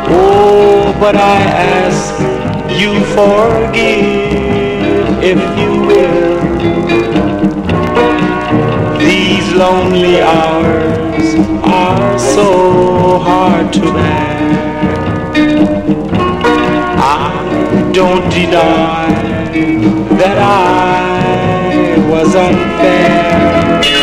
Oh, 0.09 0.97
but 1.01 1.17
I 1.17 1.37
ask 1.83 2.15
you 2.81 2.93
forgive 3.17 4.27
if 5.23 5.41
you 5.59 5.73
will. 5.89 6.37
These 8.99 9.55
lonely 9.55 10.21
hours 10.21 11.35
are 11.63 12.19
so 12.19 13.19
hard 13.19 13.73
to 13.75 13.81
bear. 13.81 14.37
I 16.99 17.91
don't 17.93 18.29
deny 18.31 19.09
that 20.21 20.39
I 20.39 22.09
was 22.11 22.35
unfair. 22.35 23.96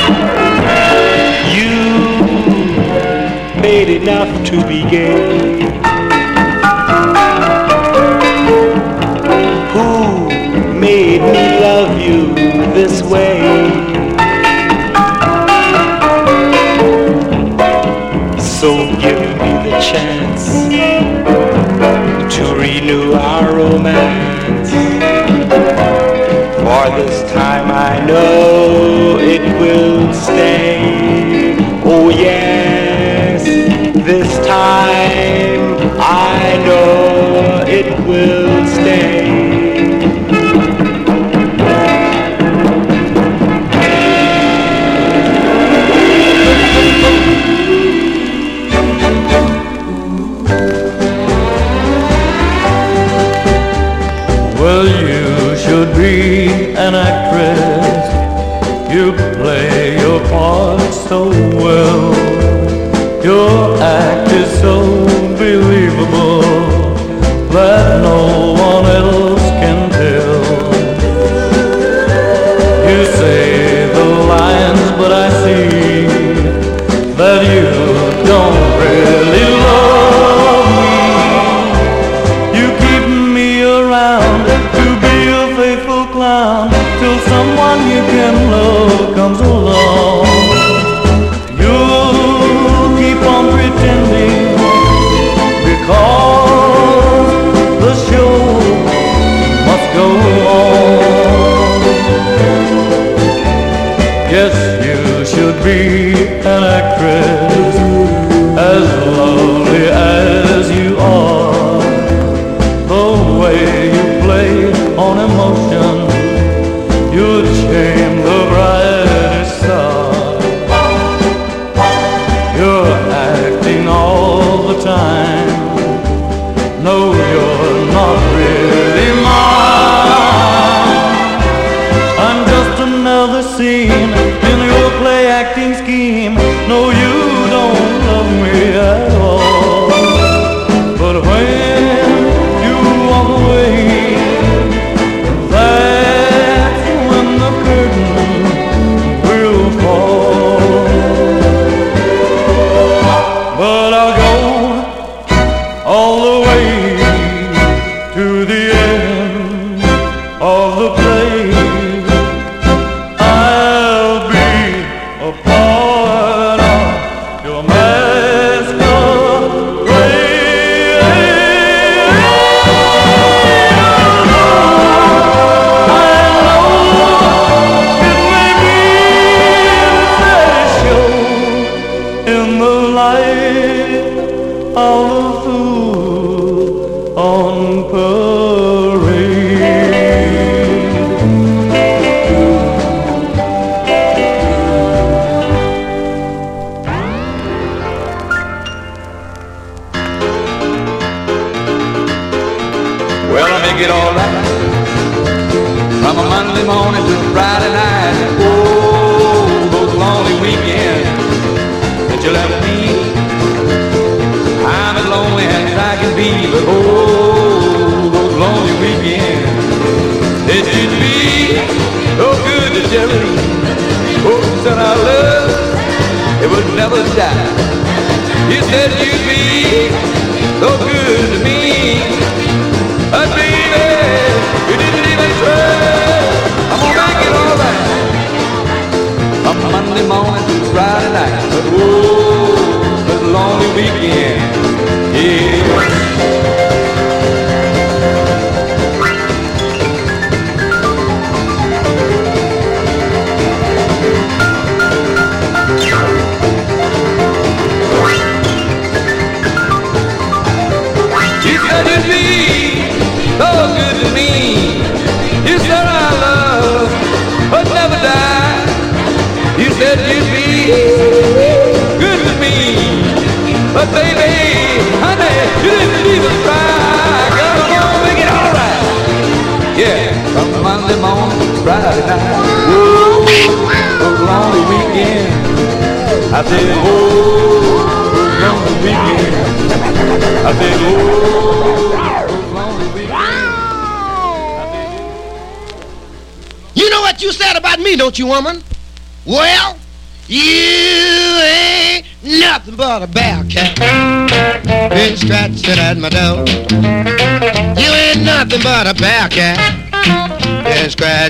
made 3.64 3.88
enough 3.88 4.46
to 4.46 4.58
be 4.68 4.82
gay. 4.90 5.62
Who 9.72 10.28
made 10.78 11.22
me 11.22 11.46
love 11.62 11.98
you 11.98 12.36
this 12.74 13.02
way? 13.02 13.40
So 18.38 18.70
give 19.00 19.22
me 19.44 19.54
the 19.68 19.80
chance 19.80 20.44
to 22.36 22.44
renew 22.58 23.14
our 23.14 23.56
romance. 23.56 24.72
For 26.60 26.86
this 27.00 27.32
time 27.32 27.72
I 27.72 28.06
know 28.06 29.20
it 29.22 29.42
will 29.58 30.14
stay. 30.14 31.23
I 36.06 36.58
know 36.66 37.64
it 37.66 38.06
will 38.06 38.68
stay. 38.68 39.43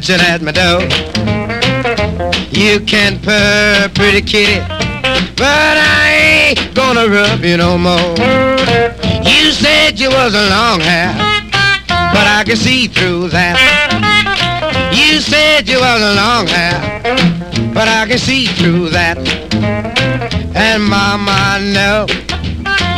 At 0.09 0.41
my. 0.41 0.51
You 2.51 2.81
can 2.81 3.19
purr, 3.21 3.89
pretty 3.95 4.21
kitty, 4.21 4.59
but 5.37 5.77
I 5.77 6.49
ain't 6.57 6.75
gonna 6.75 7.07
rub 7.07 7.39
you 7.39 7.55
no 7.55 7.77
more. 7.77 8.13
You 9.23 9.51
said 9.53 9.97
you 9.97 10.09
was 10.09 10.33
a 10.33 10.49
long 10.49 10.81
hair, 10.81 11.13
but 11.87 12.27
I 12.27 12.43
can 12.45 12.57
see 12.57 12.87
through 12.87 13.29
that. 13.29 13.55
You 14.93 15.21
said 15.21 15.69
you 15.69 15.79
was 15.79 16.01
a 16.01 16.15
long 16.15 16.47
hair, 16.47 17.73
but 17.73 17.87
I 17.87 18.05
can 18.05 18.17
see 18.17 18.47
through 18.47 18.89
that. 18.89 19.17
And 20.53 20.83
mama, 20.83 21.59
no, 21.61 22.07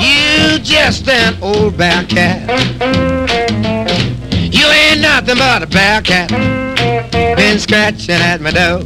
you 0.02 0.58
just 0.58 1.08
an 1.08 1.38
old 1.44 1.78
bear 1.78 2.04
cat. 2.06 3.25
But 5.56 5.64
a 5.64 5.68
bear 5.68 6.02
cat. 6.02 6.30
Been 7.38 7.60
scratching 7.60 8.16
at 8.16 8.42
my 8.42 8.52
door. 8.52 8.84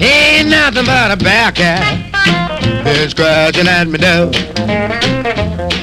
Ain't 0.00 0.48
nothing 0.48 0.86
but 0.86 1.10
a 1.10 1.22
bear 1.22 1.52
cat. 1.52 1.84
Been 2.82 3.10
scratching 3.10 3.68
at 3.68 3.86
my 3.86 3.98
door. 3.98 4.32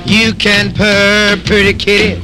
You 0.04 0.34
can 0.34 0.74
purr, 0.74 1.38
pretty 1.46 1.76
kitty, 1.76 2.24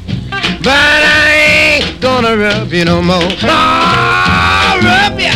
but 0.64 1.04
I 1.06 1.84
ain't 1.84 2.02
gonna 2.02 2.36
rub 2.36 2.74
you 2.74 2.86
no 2.86 3.04
more. 3.04 3.22
Oh, 3.22 4.80
rub 4.82 5.20
ya. 5.20 5.34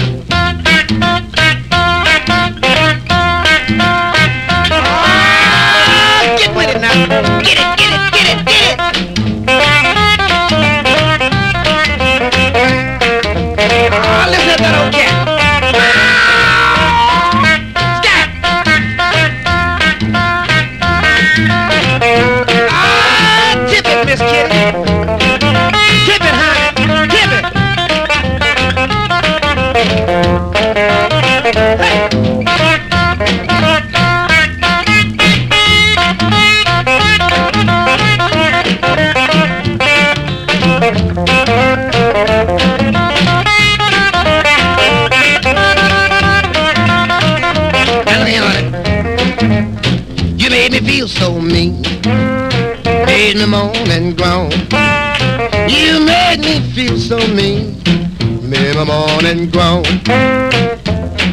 Get 6.39 6.55
with 6.55 6.75
it 6.75 6.81
now. 6.81 7.41
Get 7.41 7.59
it, 7.59 7.70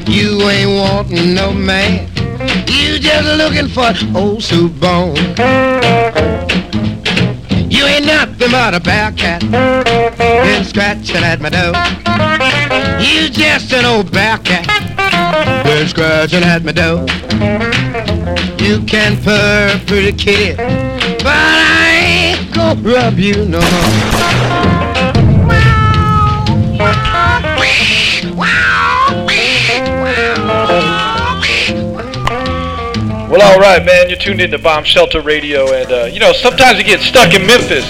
You 0.08 0.42
ain't 0.50 0.70
wanting 0.70 1.34
no 1.34 1.52
man. 1.52 2.08
You 2.66 2.98
just 2.98 3.28
looking 3.38 3.68
for 3.68 3.92
old 4.18 4.42
soup 4.42 4.80
bone. 4.80 5.14
You 7.70 7.86
ain't 7.86 8.06
nothing 8.06 8.50
but 8.50 8.74
a 8.74 8.80
cat. 9.16 9.42
Been 9.50 10.64
scratching 10.64 11.22
at 11.22 11.40
my 11.40 11.50
door. 11.50 11.72
You 13.00 13.28
just 13.28 13.72
an 13.72 13.84
old 13.84 14.12
cat. 14.12 14.66
Been 15.64 15.86
scratching 15.86 16.42
at 16.42 16.64
my 16.64 16.72
door. 16.72 17.06
You 18.58 18.80
can 18.86 19.16
purr, 19.22 19.80
pretty 19.86 20.12
kitty, 20.12 20.56
but 20.56 21.26
I 21.26 22.34
ain't 22.34 22.52
gonna 22.52 22.80
rub 22.80 23.18
you 23.18 23.44
no 23.44 23.60
more. 23.60 24.38
Well, 33.28 33.42
all 33.42 33.58
right, 33.58 33.84
man. 33.84 34.08
You're 34.08 34.18
tuned 34.18 34.40
into 34.40 34.58
Bomb 34.58 34.84
Shelter 34.84 35.20
Radio, 35.20 35.72
and 35.72 35.90
uh, 35.90 36.04
you 36.04 36.20
know 36.20 36.32
sometimes 36.32 36.78
you 36.78 36.84
get 36.84 37.00
stuck 37.00 37.34
in 37.34 37.44
Memphis. 37.46 37.84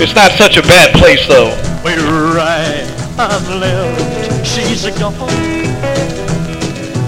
It's 0.00 0.14
not 0.14 0.32
such 0.32 0.58
a 0.58 0.62
bad 0.62 0.94
place, 0.94 1.26
though. 1.26 1.48
We're 1.82 2.36
right, 2.36 2.86
I'm 3.18 3.60
left, 3.60 4.46
she's 4.46 4.84
a 4.84 4.90
gone. 4.98 5.14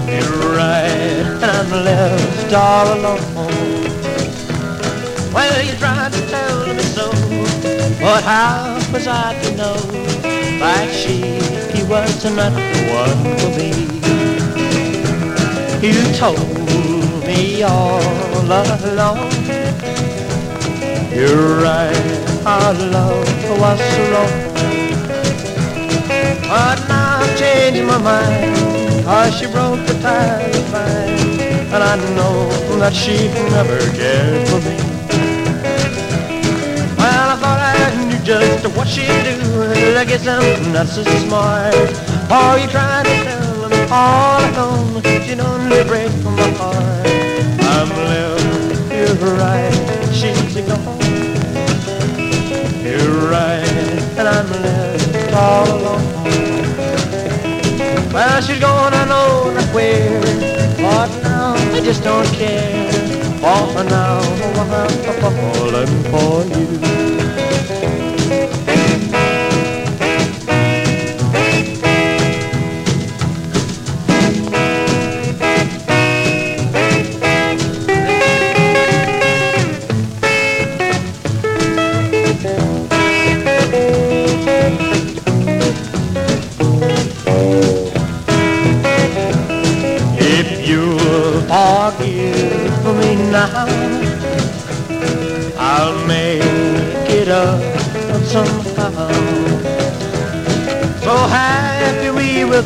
You're 0.09 0.55
right, 0.55 1.39
I'm 1.43 1.69
left 1.85 2.53
all 2.53 2.97
alone. 2.97 3.21
Well, 5.31 5.63
you 5.63 5.73
tried 5.77 6.11
to 6.11 6.27
tell 6.27 6.73
me 6.73 6.81
so, 6.81 7.11
but 8.01 8.23
how 8.23 8.79
was 8.91 9.07
I 9.07 9.39
to 9.43 9.55
know? 9.55 9.77
She, 10.91 11.21
he 11.21 11.50
was 11.91 12.23
not 12.23 12.53
the 12.53 12.81
one 13.03 13.21
for 13.39 13.51
me. 13.57 13.69
You 15.85 15.99
told 16.15 16.39
me 17.27 17.63
all 17.63 18.01
along. 18.39 19.19
You're 21.13 21.59
right, 21.61 22.21
our 22.45 22.73
love 22.95 23.27
was 23.59 23.81
wrong. 24.09 24.35
But 26.47 26.79
now 26.87 27.19
I'm 27.19 27.37
changing 27.37 27.87
my 27.87 27.97
mind, 27.97 28.55
cause 29.03 29.37
she 29.37 29.47
broke 29.47 29.85
the 29.85 29.99
tie 30.01 30.43
of 30.43 30.71
mine. 30.71 31.41
And 31.73 31.83
I 31.83 31.95
know 32.15 32.47
that 32.79 32.93
she 32.93 33.27
never 33.51 33.79
cared 33.97 34.47
for 34.47 34.61
me. 34.61 34.90
Just 38.31 38.77
what 38.77 38.87
she 38.87 39.05
do. 39.27 39.35
I 39.97 40.05
guess 40.05 40.25
I'm 40.25 40.71
not 40.71 40.87
so 40.87 41.03
smart. 41.03 41.75
Are 42.31 42.57
you 42.57 42.67
trying 42.69 43.03
to 43.03 43.15
tell 43.27 43.67
them 43.67 43.91
all 43.91 44.39
alone? 44.51 45.03
She 45.25 45.35
don't 45.35 45.67
break 45.91 46.11
my 46.23 46.49
heart. 46.59 47.07
I'm 47.75 47.89
left, 48.09 48.93
you're 48.95 49.15
right, 49.35 49.75
she's 50.13 50.55
gone. 50.69 51.01
You're 52.87 53.19
right, 53.35 53.67
and 54.19 54.27
I'm 54.37 54.49
left 54.63 55.33
all 55.33 55.67
alone. 55.77 56.07
Well, 58.13 58.41
she's 58.41 58.61
gone, 58.61 58.93
I 58.93 59.03
know 59.11 59.51
not 59.53 59.75
where. 59.75 60.21
But 60.77 61.09
now 61.21 61.55
I 61.75 61.81
just 61.83 62.01
don't 62.05 62.27
care. 62.27 62.91
For 63.41 63.83
now 63.83 64.21
I'm 64.55 65.19
falling 65.19 66.03
for 66.11 66.45
you. 66.57 67.00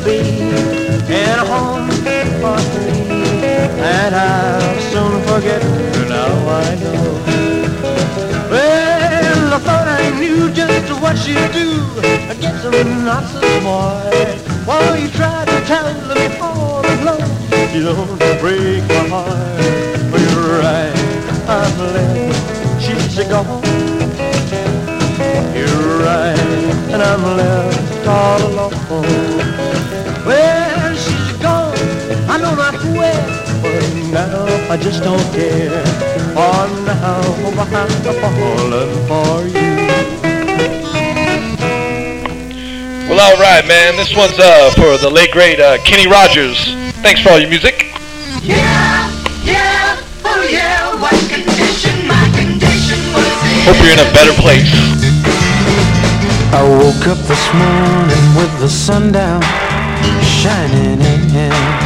Be 0.04 0.18
in 0.18 1.38
a 1.38 1.44
home 1.46 1.88
for 2.40 2.58
three, 2.72 3.44
and 3.80 4.14
I'll 4.14 4.80
soon 4.90 5.22
forget 5.22 5.62
now 6.08 6.48
I 6.48 6.74
know. 6.82 7.56
Well, 8.50 9.54
I 9.54 9.58
thought 9.58 9.88
I 9.88 10.18
knew 10.18 10.50
just 10.52 10.90
what 11.00 11.16
she'd 11.16 11.52
do. 11.52 11.68
I 12.30 12.34
guess 12.40 12.64
I'm 12.64 13.04
not 13.04 13.24
so 13.24 13.40
smart. 13.60 14.14
While 14.66 14.96
you 14.98 15.08
tried 15.08 15.48
to 15.48 15.60
tell 15.66 15.92
me 16.14 16.38
all 16.40 16.84
alone, 16.84 17.30
you 17.72 17.82
don't 17.84 18.18
break 18.40 18.82
my 18.88 19.08
heart. 19.08 20.10
But 20.10 20.20
you're 20.20 20.60
right, 20.60 20.92
I'm 21.48 21.78
left, 21.94 22.82
she's 22.82 23.28
gone. 23.28 23.62
You're 25.54 25.98
right, 26.04 26.38
and 26.92 27.02
I'm 27.02 27.22
left 27.36 28.06
all 28.06 28.42
alone. 28.42 29.55
I 34.68 34.76
just 34.76 35.04
don't 35.04 35.22
care. 35.32 35.70
For 36.34 36.66
now 36.84 37.20
I'm 37.38 37.86
falling 38.20 39.06
for 39.06 39.46
you. 39.46 39.76
Well, 43.08 43.20
all 43.20 43.40
right, 43.40 43.64
man. 43.68 43.96
This 43.96 44.16
one's 44.16 44.38
uh, 44.40 44.70
for 44.74 44.98
the 44.98 45.08
late 45.08 45.30
great 45.30 45.60
uh, 45.60 45.78
Kenny 45.84 46.10
Rogers. 46.10 46.58
Thanks 47.00 47.20
for 47.20 47.30
all 47.30 47.38
your 47.38 47.48
music. 47.48 47.94
Yeah, 48.42 49.08
yeah, 49.44 50.02
oh 50.24 50.42
yeah, 50.50 51.00
what 51.00 51.14
condition 51.30 52.08
my 52.08 52.26
condition 52.34 52.98
was 53.14 53.26
in. 53.46 53.70
Hope 53.70 53.78
you're 53.78 53.94
in 53.94 54.02
a 54.02 54.12
better 54.12 54.34
place. 54.42 54.74
I 56.52 56.62
woke 56.66 57.06
up 57.06 57.18
this 57.30 57.46
morning 57.54 58.34
with 58.34 58.58
the 58.58 58.68
sun 58.68 59.12
down 59.12 59.42
shining 60.22 61.00
in. 61.00 61.85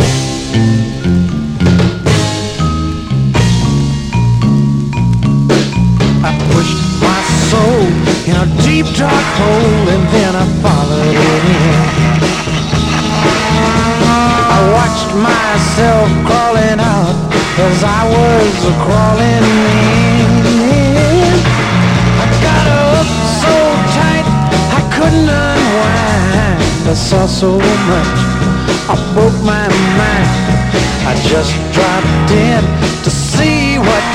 I 6.23 6.31
pushed 6.53 6.77
my 7.01 7.21
soul 7.49 7.81
in 8.29 8.35
a 8.37 8.45
deep 8.61 8.85
dark 8.93 9.27
hole 9.41 9.85
and 9.89 10.03
then 10.13 10.35
I 10.35 10.45
followed 10.61 11.17
it 11.17 11.45
in. 11.49 11.81
I 14.53 14.59
watched 14.77 15.11
myself 15.17 16.05
crawling 16.29 16.77
out 16.77 17.17
as 17.57 17.81
I 17.81 18.01
was 18.13 18.53
crawling 18.85 19.45
in. 19.73 21.41
I 22.21 22.25
got 22.45 22.65
up 22.69 23.09
so 23.41 23.55
tight 23.97 24.25
I 24.77 24.81
couldn't 24.93 25.25
unwind. 25.25 26.61
I 26.85 26.93
saw 26.93 27.25
so 27.25 27.57
much, 27.57 28.17
I 28.85 28.95
broke 29.17 29.39
my 29.41 29.65
mind. 29.97 30.29
I 31.09 31.17
just 31.33 31.51
dropped 31.73 32.29
in 32.29 32.61
to 33.03 33.09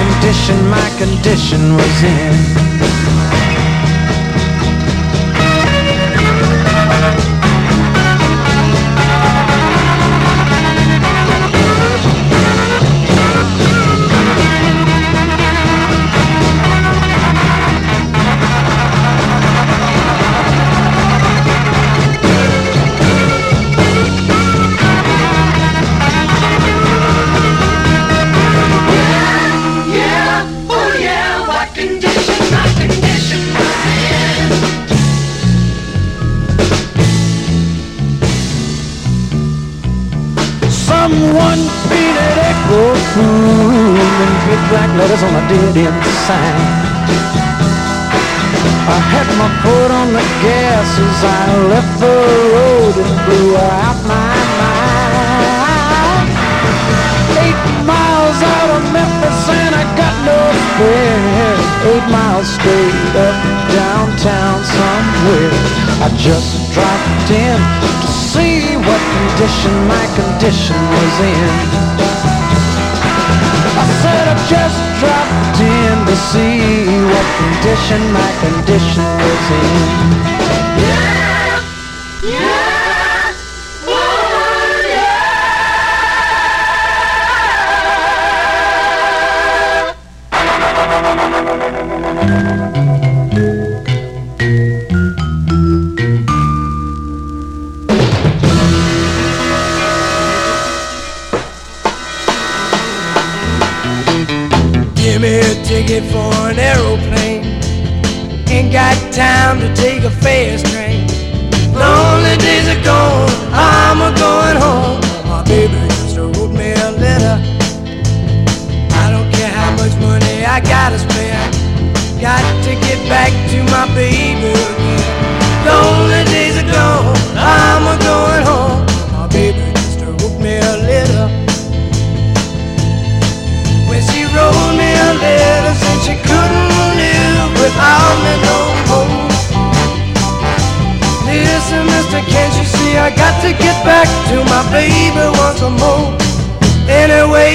condition 0.07 0.69
my 0.69 0.89
condition 0.99 1.75
was 1.75 2.03
in. 2.03 3.36
End 45.77 46.05
sign. 46.25 46.97
I 48.89 48.99
had 49.13 49.29
my 49.37 49.51
foot 49.61 49.91
on 49.93 50.09
the 50.17 50.25
gas 50.41 50.89
as 50.97 51.21
I 51.21 51.45
left 51.69 52.01
the 52.01 52.17
road 52.57 52.95
and 52.97 53.13
blew 53.29 53.53
out 53.61 53.99
my 54.09 54.37
mind. 54.57 56.33
Eight 57.45 57.61
miles 57.85 58.39
out 58.41 58.71
of 58.73 58.83
Memphis 58.89 59.41
and 59.53 59.73
I 59.77 59.85
got 60.01 60.17
no 60.25 60.41
fare. 60.81 61.61
Eight 61.93 62.07
miles 62.09 62.49
straight 62.57 62.97
up 63.21 63.37
downtown 63.69 64.65
somewhere. 64.65 65.53
I 66.01 66.09
just 66.17 66.73
dropped 66.73 67.29
in 67.29 67.61
to 68.01 68.09
see 68.09 68.81
what 68.81 69.03
condition 69.13 69.75
my 69.93 70.07
condition 70.17 70.79
was 70.97 71.15
in. 71.37 71.53
I 73.77 73.85
said 74.01 74.25
I 74.25 74.37
just 74.49 74.79
dropped 75.01 75.16
see 76.17 76.85
what 77.13 77.27
condition 77.41 78.01
my 78.13 78.31
condition 78.45 79.05
was 79.23 79.47
in. 79.61 80.47
Give 80.79 81.06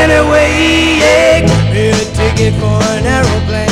Anyway, 0.00 0.96
yeah, 0.96 1.40
give 1.74 1.92
a 1.92 2.06
ticket 2.16 2.54
for 2.54 2.80
an 2.96 3.04
aeroplane. 3.04 3.68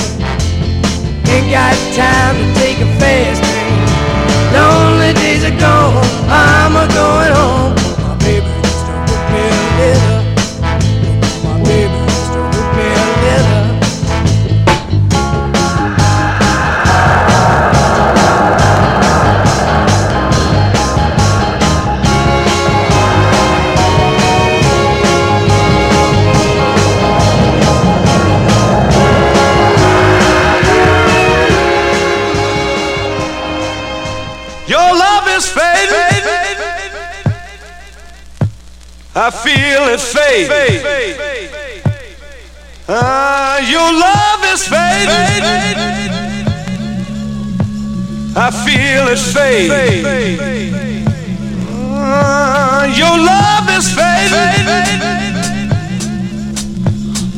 Ain't 1.33 1.51
got 1.51 1.73
time 1.97 2.37
to 2.37 2.47
take 2.61 2.79
a 2.81 2.89
fast 3.01 3.41
train. 3.49 3.81
Lonely 4.53 5.15
days 5.15 5.43
are 5.45 5.59
gone, 5.59 6.05
I'm 6.29 6.77
a 6.77 6.87
going 6.93 7.33
home. 7.33 7.75
My 8.05 8.15
baby 8.21 8.45
just 8.61 8.85
wrote 8.89 9.09
me 9.33 9.41
a 9.89 10.07
it 39.89 40.01
fade. 40.01 40.48
Ah, 42.89 43.59
your 43.74 43.90
love 44.06 44.44
is 44.52 44.66
fading. 44.66 45.44
I 48.36 48.51
feel 48.65 49.09
it 49.09 49.19
fade. 49.19 49.70
Ah, 51.90 52.85
your 53.01 53.16
love 53.32 53.69
is 53.78 53.86
fading. 53.98 54.66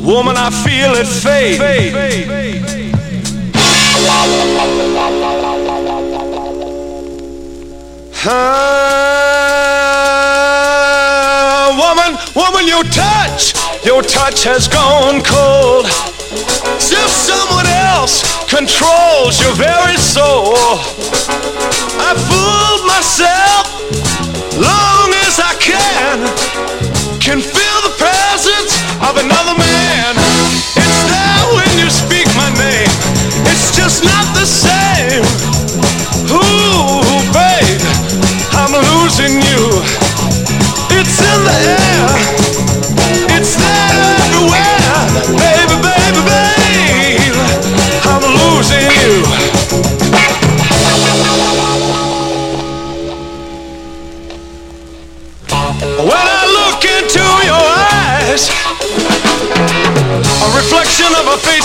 Woman, 0.05 0.35
I 0.37 0.49
feel 0.49 0.93
it 0.95 1.07
fade. 1.07 1.61
Ah, 8.23 9.20
woman, 12.61 12.67
your 12.67 12.83
touch, 12.83 13.53
your 13.85 14.01
touch 14.01 14.43
has 14.43 14.67
gone 14.67 15.21
cold. 15.23 15.85
As 16.77 16.91
if 16.91 17.09
someone 17.09 17.65
else 17.65 18.23
controls 18.49 19.39
your 19.41 19.53
very 19.53 19.97
soul. 19.97 20.55
I 21.99 22.13
fooled 22.27 22.85
myself 22.87 23.67
long 24.57 25.13
as 25.27 25.39
I. 25.39 25.51
Can 25.61 26.50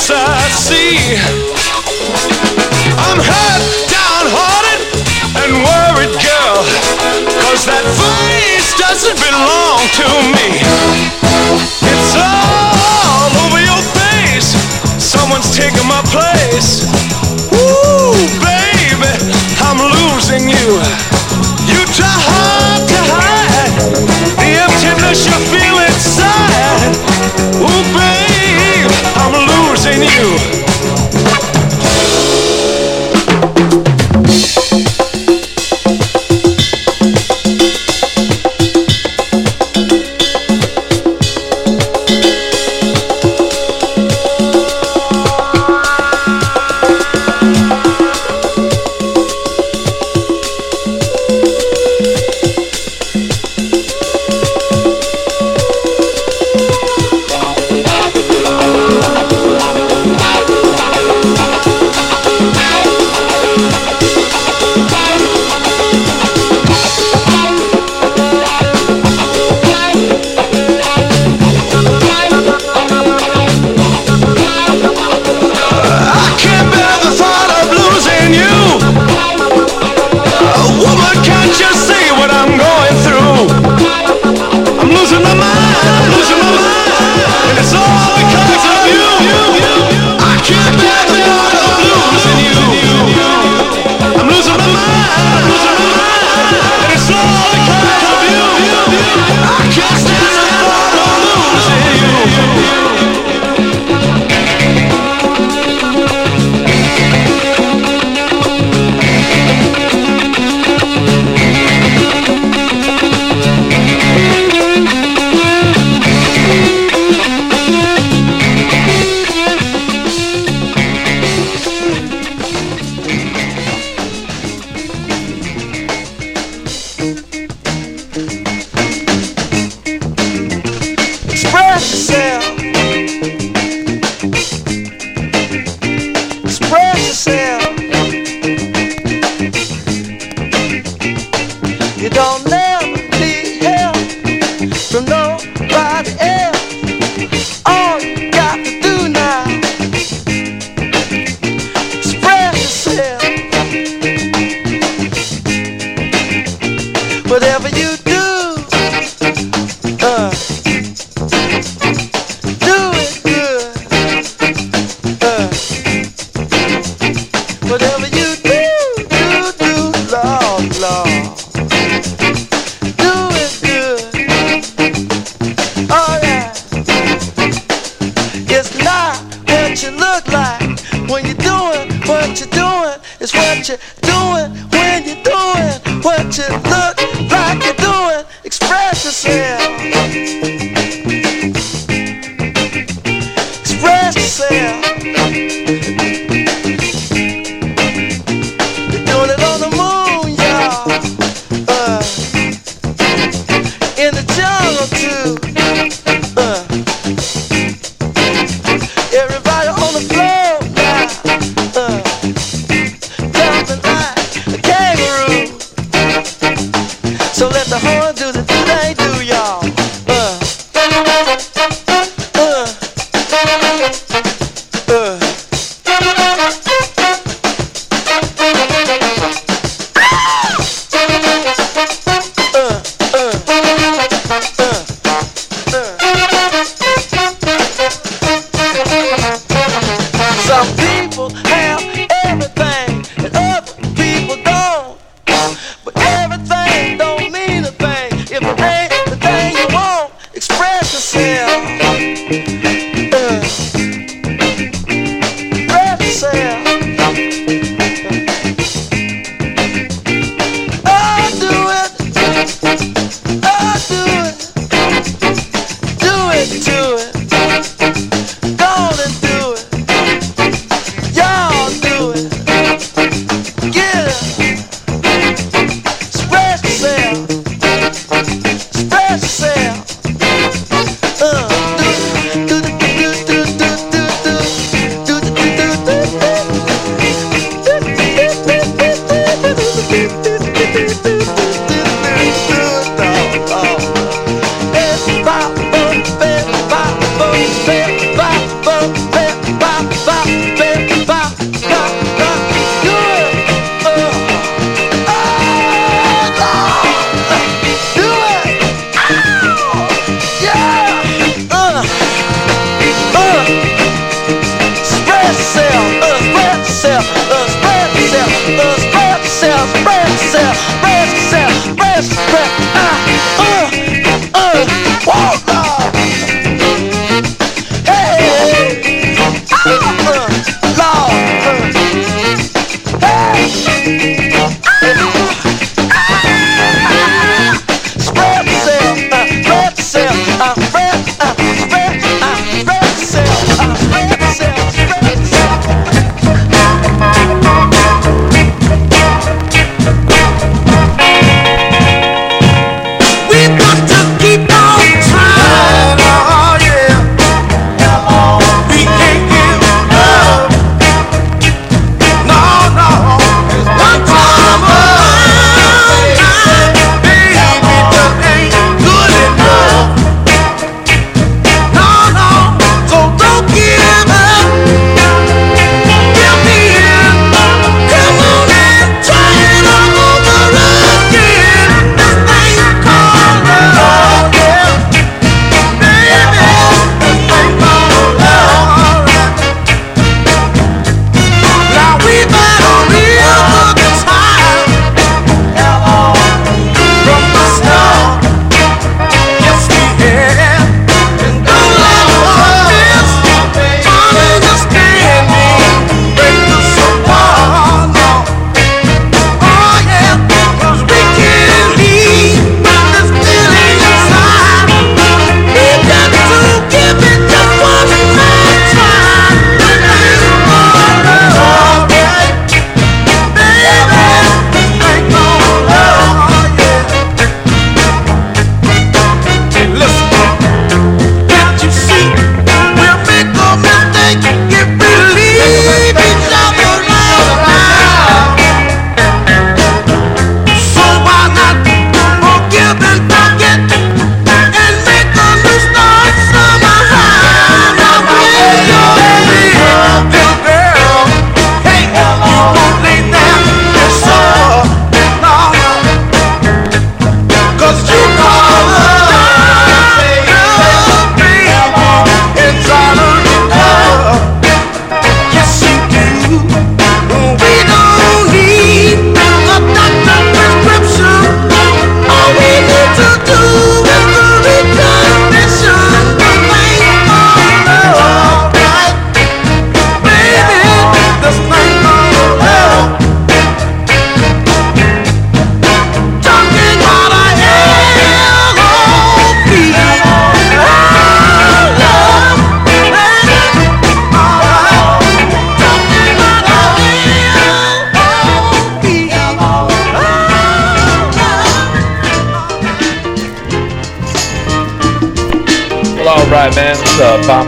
I 0.08 0.48
see. 0.50 1.45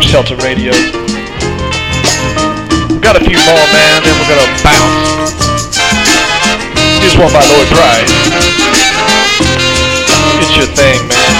Shelter 0.09 0.37
Radio. 0.37 0.73
We've 2.89 3.03
got 3.03 3.21
a 3.21 3.21
few 3.21 3.37
more, 3.45 3.67
man, 3.77 4.03
then 4.03 4.17
we're 4.17 4.33
gonna 4.33 4.49
bounce. 4.65 5.37
Here's 7.05 7.15
one 7.19 7.31
by 7.31 7.45
Lloyd 7.45 7.69
Price. 7.69 8.09
It's 10.41 10.57
your 10.57 10.65
thing, 10.73 10.97
man. 11.13 11.35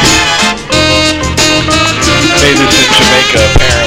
Made 2.45 2.59
this 2.61 2.77
in 2.77 2.93
Jamaica, 2.93 3.41
apparently. 3.57 3.78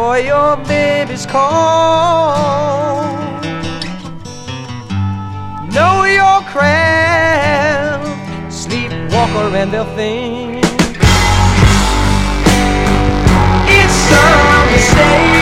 For 0.00 0.16
your 0.18 0.56
baby's 0.56 1.26
call. 1.26 3.12
Know 5.76 6.04
your 6.04 6.40
craft, 6.48 8.08
sleepwalker 8.50 9.54
and 9.60 9.70
they'll 9.70 9.84
think 9.94 10.64
it's 13.68 14.00
a 14.10 14.26
mistake. 14.72 15.36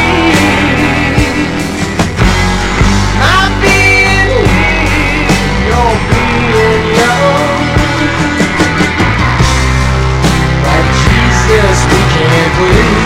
Yes, 11.48 11.80
we 11.90 12.00
can't 12.12 12.56
wait. 12.60 12.97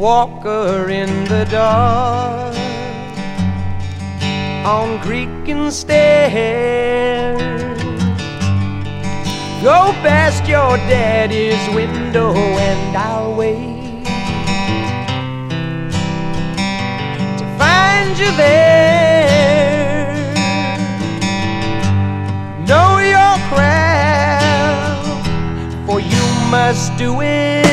walker 0.00 0.88
in 0.88 1.24
the 1.26 1.44
dark 1.50 2.56
on 4.64 4.98
creaking 5.00 5.70
stairs. 5.70 7.38
Go 9.62 9.92
past 10.00 10.48
your 10.48 10.78
daddy's 10.88 11.68
window 11.74 12.32
and 12.32 12.96
I'll 12.96 13.34
wait 13.36 14.04
to 17.36 17.44
find 17.58 18.18
you 18.18 18.32
there. 18.38 20.14
Know 22.66 22.98
your 23.16 23.36
craft, 23.52 25.06
for 25.84 26.00
you 26.00 26.24
must 26.50 26.96
do 26.96 27.20
it. 27.20 27.69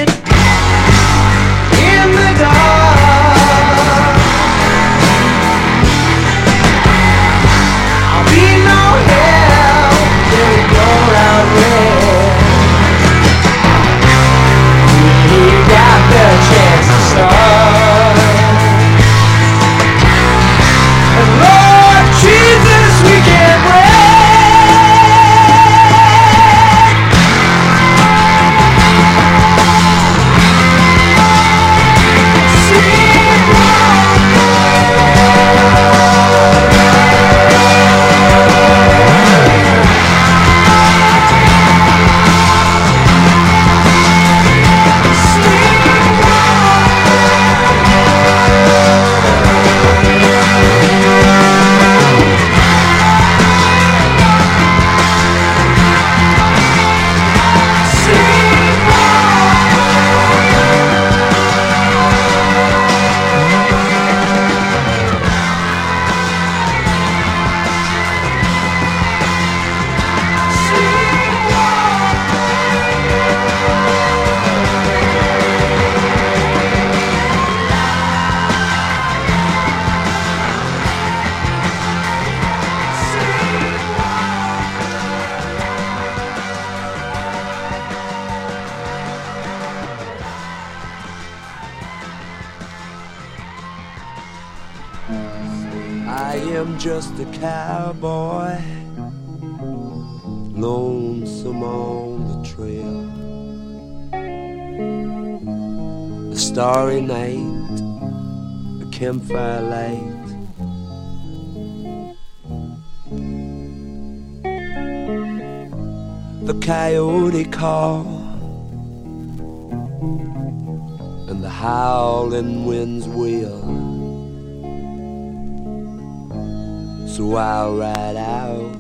So 127.18 127.36
I'll 127.36 127.76
ride 127.76 128.16
out 128.16 128.74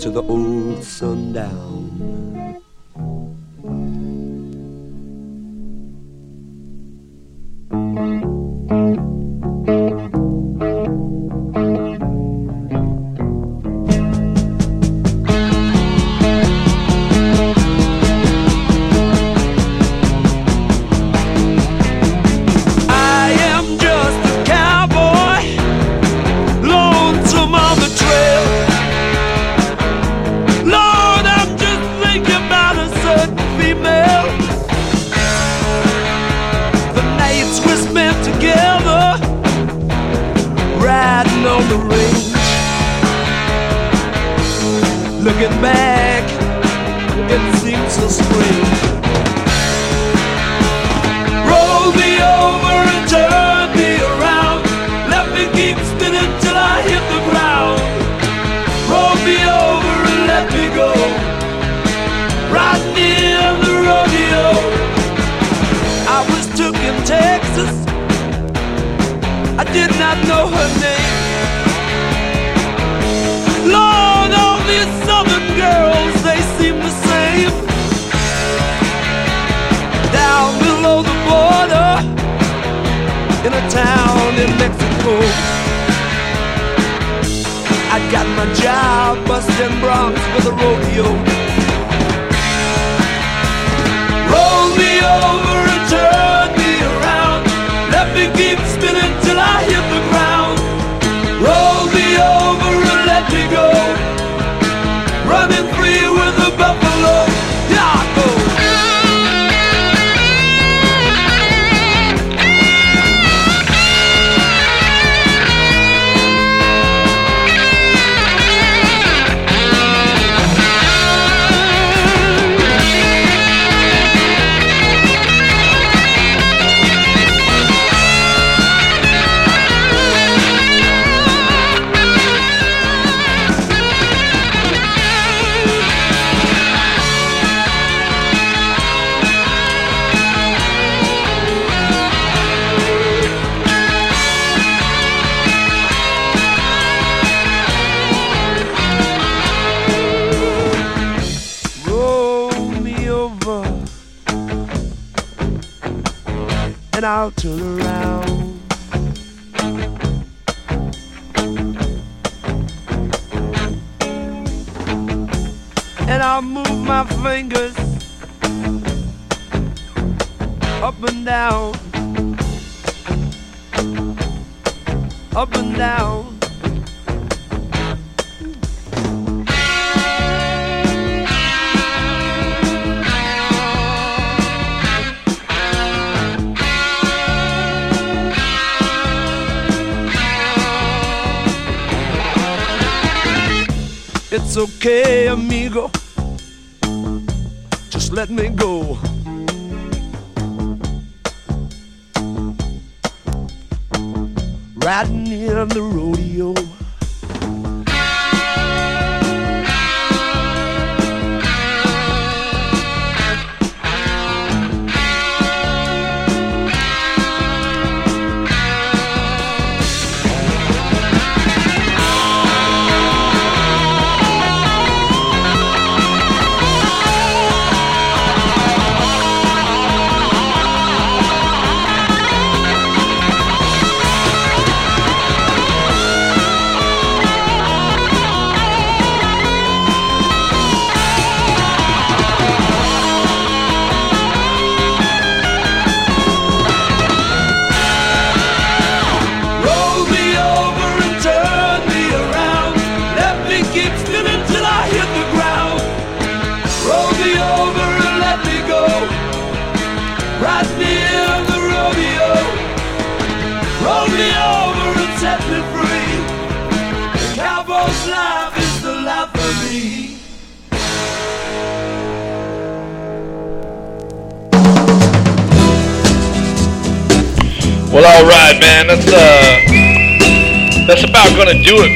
to 0.00 0.10
the 0.10 0.22
old 0.22 0.84
sundown. 0.84 1.71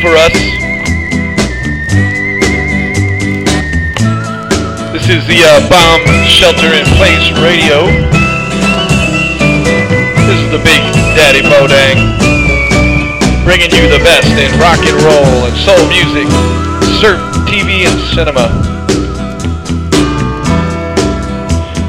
for 0.07 0.15
us. 0.15 0.39
This 4.95 5.11
is 5.11 5.27
the 5.27 5.43
uh, 5.43 5.67
Bomb 5.67 6.07
Shelter 6.31 6.71
in 6.79 6.87
Place 6.95 7.27
Radio. 7.43 7.91
This 10.31 10.39
is 10.47 10.51
the 10.55 10.63
Big 10.63 10.83
Daddy 11.19 11.43
Bodang, 11.43 11.99
bringing 13.43 13.71
you 13.75 13.91
the 13.91 14.03
best 14.07 14.31
in 14.39 14.51
rock 14.63 14.79
and 14.87 14.95
roll 15.03 15.51
and 15.51 15.57
soul 15.67 15.83
music, 15.91 16.31
surf, 17.03 17.19
TV, 17.51 17.91
and 17.91 17.99
cinema. 18.15 18.47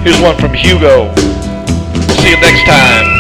Here's 0.02 0.20
one 0.22 0.38
from 0.38 0.56
Hugo. 0.56 1.14
See 2.18 2.32
you 2.32 2.40
next 2.42 2.66
time. 2.66 3.17